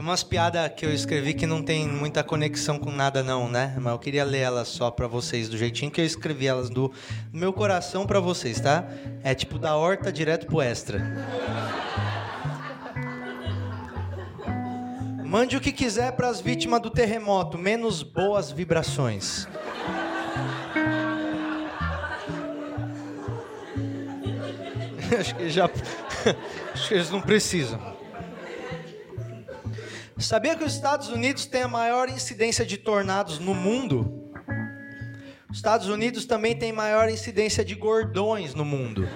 Umas 0.09 0.23
piadas 0.23 0.71
que 0.75 0.83
eu 0.83 0.91
escrevi 0.91 1.35
que 1.35 1.45
não 1.45 1.61
tem 1.61 1.87
muita 1.87 2.23
conexão 2.23 2.79
com 2.79 2.91
nada 2.91 3.21
não, 3.21 3.47
né? 3.47 3.75
Mas 3.79 3.93
eu 3.93 3.99
queria 3.99 4.23
ler 4.23 4.39
elas 4.39 4.67
só 4.67 4.89
para 4.89 5.05
vocês 5.05 5.47
do 5.47 5.55
jeitinho 5.55 5.91
que 5.91 6.01
eu 6.01 6.05
escrevi 6.05 6.47
elas 6.47 6.67
do 6.67 6.91
meu 7.31 7.53
coração 7.53 8.07
para 8.07 8.19
vocês, 8.19 8.59
tá? 8.59 8.87
É 9.23 9.35
tipo 9.35 9.59
da 9.59 9.75
horta 9.75 10.11
direto 10.11 10.47
pro 10.47 10.61
extra. 10.61 10.99
Mande 15.23 15.55
o 15.55 15.61
que 15.61 15.71
quiser 15.71 16.13
para 16.13 16.27
as 16.27 16.41
vítimas 16.41 16.81
do 16.81 16.89
terremoto, 16.89 17.55
menos 17.55 18.01
boas 18.01 18.51
vibrações. 18.51 19.47
acho 25.19 25.35
que 25.35 25.49
já 25.51 25.65
acho 26.73 26.87
que 26.87 26.93
eles 26.95 27.11
não 27.11 27.21
precisam. 27.21 27.98
Sabia 30.19 30.53
que 30.55 30.65
os 30.65 30.73
Estados 30.73 31.07
Unidos 31.07 31.45
têm 31.45 31.61
a 31.63 31.67
maior 31.67 32.09
incidência 32.09 32.65
de 32.65 32.77
tornados 32.77 33.39
no 33.39 33.53
mundo? 33.53 34.29
Os 35.49 35.57
Estados 35.57 35.87
Unidos 35.87 36.25
também 36.25 36.55
tem 36.55 36.73
maior 36.73 37.09
incidência 37.09 37.63
de 37.63 37.73
gordões 37.73 38.53
no 38.53 38.65
mundo. 38.65 39.07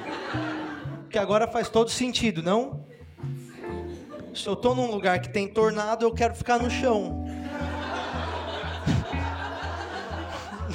Que 1.10 1.20
agora 1.20 1.46
faz 1.46 1.68
todo 1.68 1.90
sentido, 1.90 2.42
não? 2.42 2.88
Se 4.34 4.48
eu 4.48 4.54
estou 4.54 4.74
num 4.74 4.90
lugar 4.90 5.20
que 5.20 5.28
tem 5.30 5.46
tornado, 5.48 6.06
eu 6.06 6.14
quero 6.14 6.34
ficar 6.34 6.58
no 6.58 6.72
chão. 6.72 7.26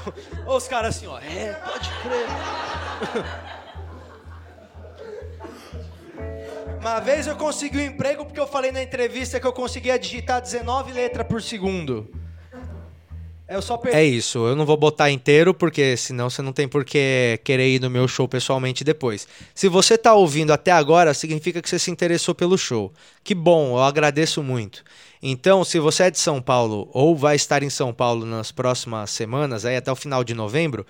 Os 0.47 0.69
caras 0.69 0.97
assim, 0.97 1.07
ó, 1.07 1.19
é, 1.19 1.55
pode 1.55 1.91
crer. 2.03 2.27
Uma 6.89 7.01
vez 7.01 7.27
eu 7.27 7.37
consegui 7.37 7.77
um 7.77 7.85
emprego 7.85 8.25
porque 8.25 8.41
eu 8.41 8.47
falei 8.47 8.73
na 8.73 8.83
entrevista 8.83 9.39
que 9.39 9.47
eu 9.47 9.53
conseguia 9.53 9.99
digitar 9.99 10.41
19 10.41 10.91
letras 10.91 11.27
por 11.27 11.43
segundo. 11.43 12.11
Eu 13.47 13.61
só 13.61 13.77
per... 13.77 13.95
É 13.95 14.03
isso, 14.03 14.39
eu 14.47 14.57
não 14.57 14.65
vou 14.65 14.77
botar 14.77 15.11
inteiro 15.11 15.53
porque 15.53 15.99
senão 15.99 16.31
você 16.31 16.41
não 16.41 16.51
tem 16.51 16.67
por 16.67 16.87
que 16.87 17.39
querer 17.45 17.69
ir 17.69 17.79
no 17.79 17.91
meu 17.91 18.09
show 18.09 18.27
pessoalmente 18.27 18.85
depois. 18.85 19.29
Se 19.55 19.69
você 19.69 19.99
tá 19.99 20.15
ouvindo 20.15 20.51
até 20.51 20.73
agora, 20.73 21.13
significa 21.13 21.61
que 21.61 21.69
você 21.69 21.79
se 21.79 21.91
interessou 21.91 22.35
pelo 22.35 22.57
show. 22.57 22.91
Que 23.23 23.35
bom, 23.35 23.77
eu 23.77 23.83
agradeço 23.83 24.43
muito. 24.43 24.83
Então, 25.23 25.65
se 25.65 25.79
você 25.79 26.05
é 26.05 26.11
de 26.11 26.19
São 26.19 26.41
Paulo 26.41 26.89
ou 26.95 27.15
vai 27.15 27.37
estar 27.37 27.63
em 27.63 27.71
São 27.71 27.93
Paulo 27.93 28.25
nas 28.25 28.51
próximas 28.51 29.11
semanas, 29.11 29.67
aí 29.67 29.77
até 29.77 29.93
o 29.93 29.97
final 29.97 30.25
de 30.25 30.33
novembro, 30.33 30.87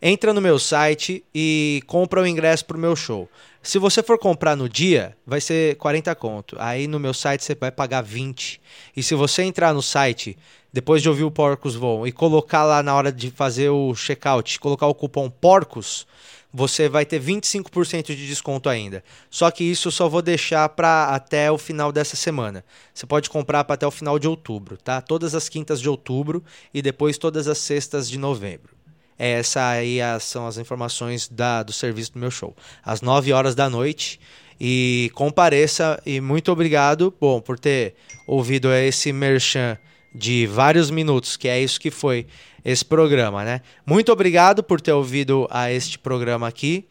entra 0.00 0.32
no 0.32 0.40
meu 0.40 0.58
site 0.58 1.24
e 1.34 1.82
compra 1.86 2.22
o 2.22 2.26
ingresso 2.26 2.64
pro 2.64 2.78
meu 2.78 2.96
show. 2.96 3.28
Se 3.62 3.78
você 3.78 4.02
for 4.02 4.18
comprar 4.18 4.56
no 4.56 4.68
dia, 4.68 5.14
vai 5.26 5.40
ser 5.40 5.76
40 5.76 6.14
conto. 6.14 6.56
Aí 6.58 6.86
no 6.86 6.98
meu 6.98 7.12
site 7.12 7.44
você 7.44 7.54
vai 7.54 7.70
pagar 7.70 8.02
20. 8.02 8.60
E 8.96 9.02
se 9.02 9.14
você 9.14 9.42
entrar 9.42 9.74
no 9.74 9.82
site 9.82 10.38
depois 10.72 11.02
de 11.02 11.08
ouvir 11.08 11.24
o 11.24 11.30
Porcos 11.30 11.74
Voam 11.74 12.06
e 12.06 12.12
colocar 12.12 12.64
lá 12.64 12.82
na 12.82 12.94
hora 12.94 13.12
de 13.12 13.30
fazer 13.30 13.68
o 13.68 13.94
checkout, 13.94 14.58
colocar 14.60 14.86
o 14.86 14.94
cupom 14.94 15.28
PORCOS, 15.28 16.06
você 16.52 16.88
vai 16.88 17.04
ter 17.04 17.20
25% 17.20 18.06
de 18.06 18.26
desconto 18.26 18.68
ainda. 18.68 19.04
Só 19.28 19.50
que 19.50 19.62
isso 19.62 19.88
eu 19.88 19.92
só 19.92 20.08
vou 20.08 20.22
deixar 20.22 20.68
para 20.70 21.14
até 21.14 21.50
o 21.50 21.58
final 21.58 21.92
dessa 21.92 22.16
semana. 22.16 22.64
Você 22.92 23.06
pode 23.06 23.28
comprar 23.30 23.64
para 23.64 23.74
até 23.74 23.86
o 23.86 23.90
final 23.90 24.18
de 24.18 24.26
outubro, 24.26 24.76
tá? 24.76 25.00
Todas 25.00 25.34
as 25.34 25.48
quintas 25.48 25.80
de 25.80 25.88
outubro 25.88 26.42
e 26.72 26.82
depois 26.82 27.18
todas 27.18 27.46
as 27.46 27.58
sextas 27.58 28.08
de 28.08 28.18
novembro. 28.18 28.79
Essa 29.22 29.68
aí 29.68 29.98
são 30.18 30.46
as 30.46 30.56
informações 30.56 31.28
da, 31.28 31.62
do 31.62 31.74
serviço 31.74 32.14
do 32.14 32.18
meu 32.18 32.30
show. 32.30 32.56
Às 32.82 33.02
9 33.02 33.34
horas 33.34 33.54
da 33.54 33.68
noite. 33.68 34.18
E 34.58 35.10
compareça 35.14 36.00
e 36.06 36.22
muito 36.22 36.50
obrigado, 36.50 37.14
bom, 37.20 37.38
por 37.38 37.58
ter 37.58 37.94
ouvido 38.26 38.72
esse 38.72 39.12
merchan 39.12 39.76
de 40.14 40.46
vários 40.46 40.90
minutos, 40.90 41.36
que 41.36 41.48
é 41.48 41.60
isso 41.60 41.78
que 41.78 41.90
foi 41.90 42.26
esse 42.64 42.84
programa, 42.84 43.44
né? 43.44 43.60
Muito 43.84 44.10
obrigado 44.10 44.62
por 44.62 44.80
ter 44.80 44.92
ouvido 44.92 45.46
a 45.50 45.70
este 45.70 45.98
programa 45.98 46.48
aqui 46.48 46.88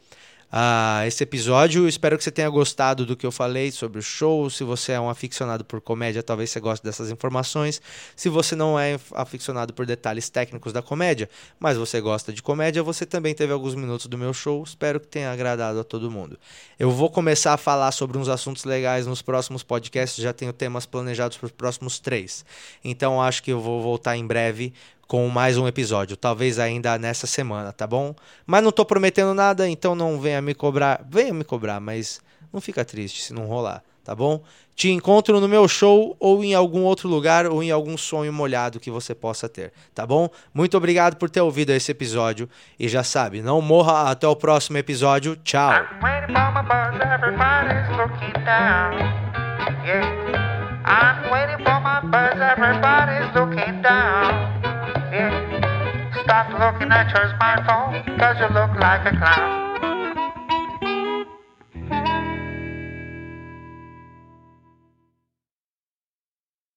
uh, 0.52 1.06
esse 1.08 1.24
episódio. 1.24 1.88
Espero 1.88 2.18
que 2.18 2.24
você 2.24 2.32
tenha 2.32 2.50
gostado 2.50 3.06
do 3.06 3.16
que 3.16 3.26
eu 3.26 3.32
falei 3.32 3.72
sobre 3.72 4.00
o 4.00 4.02
show. 4.02 4.50
Se 4.50 4.64
você 4.64 4.94
é 4.94 5.00
um 5.00 5.10
aficionado 5.10 5.64
por 5.64 5.82
comédia, 5.82 6.22
talvez 6.22 6.50
você 6.50 6.60
goste 6.60 6.84
dessas 6.84 7.10
informações. 7.10 7.82
Se 8.16 8.30
você 8.30 8.56
não 8.56 8.80
é 8.80 9.00
aficionado 9.14 9.74
por 9.74 9.86
detalhes 9.86 10.30
técnicos 10.30 10.74
da 10.74 10.82
comédia, 10.82 11.30
mas 11.60 11.78
você 11.78 12.02
gosta 12.02 12.34
de 12.34 12.42
comédia, 12.42 12.84
você 12.84 13.06
também 13.06 13.34
teve 13.34 13.54
alguns 13.54 13.76
minutos 13.76 14.08
do 14.08 14.18
meu 14.18 14.34
show. 14.34 14.64
Espero 14.64 15.00
que 15.00 15.08
tenha 15.08 15.32
agradado 15.32 15.80
a 15.80 15.84
todo 15.84 16.12
mundo. 16.12 16.38
Eu 16.78 16.92
vou 16.92 17.10
começar 17.10 17.54
a 17.54 17.58
falar 17.58 17.92
sobre 17.92 18.18
uns 18.18 18.30
assuntos 18.30 18.64
legais 18.64 19.06
nos 19.06 19.22
próximos 19.22 19.64
podcasts. 19.64 20.22
Já 20.24 20.34
tenho 20.34 20.54
temas 20.54 20.86
planejados 20.86 21.38
para 21.38 21.46
os 21.46 21.52
próximos 21.52 22.00
três. 22.00 22.46
Então 22.84 23.22
acho 23.22 23.44
que 23.44 23.52
eu 23.52 23.60
vou 23.60 23.82
voltar 23.82 24.16
em 24.18 24.26
breve 24.26 24.74
com 25.10 25.28
mais 25.28 25.58
um 25.58 25.68
episódio, 25.68 26.16
talvez 26.16 26.60
ainda 26.60 26.96
nessa 27.00 27.26
semana, 27.26 27.74
tá 27.74 27.88
bom? 27.88 28.14
Mas 28.46 28.64
não 28.64 28.72
tô 28.72 28.86
prometendo 28.86 29.34
nada, 29.34 29.68
então 29.68 29.96
não 29.96 30.22
venha 30.22 30.40
me 30.40 30.54
cobrar, 30.54 31.02
venha 31.10 31.34
me 31.34 31.44
cobrar, 31.44 31.80
mas 31.80 32.22
não 32.54 32.62
fica 32.62 32.86
triste 32.86 33.24
se 33.24 33.34
não 33.34 33.48
rolar, 33.48 33.82
tá 34.04 34.14
bom? 34.14 34.44
Te 34.76 34.92
encontro 34.92 35.40
no 35.40 35.48
meu 35.48 35.68
show 35.68 36.16
ou 36.20 36.44
em 36.44 36.54
algum 36.54 36.84
outro 36.84 37.10
lugar 37.10 37.48
ou 37.48 37.64
em 37.64 37.72
algum 37.72 37.98
sonho 37.98 38.32
molhado 38.32 38.80
que 38.80 38.92
você 38.92 39.16
possa 39.16 39.50
ter, 39.50 39.74
tá 39.96 40.06
bom? 40.06 40.30
Muito 40.54 40.78
obrigado 40.78 41.16
por 41.16 41.28
ter 41.28 41.42
ouvido 41.42 41.72
esse 41.72 41.92
episódio 41.92 42.48
e 42.80 42.88
já 42.88 43.04
sabe, 43.04 43.42
não 43.42 43.64
morra 43.64 44.12
até 44.12 44.28
o 44.28 44.36
próximo 44.36 44.78
episódio. 44.78 45.36
Tchau. 45.38 45.72
I'm 50.86 51.30
waiting 51.32 51.64
for 51.64 51.80
my 51.82 52.00
buzz, 52.02 52.40
everybody's 52.40 53.36
looking 53.36 53.82
down. 53.82 54.59
Stop 55.10 56.50
looking 56.54 56.92
at 56.92 57.10
your 57.10 57.34
smartphone, 57.34 58.06
cause 58.20 58.38
you 58.40 58.46
look 58.54 58.80
like 58.80 59.12
a 59.12 59.18
clown. 59.18 59.69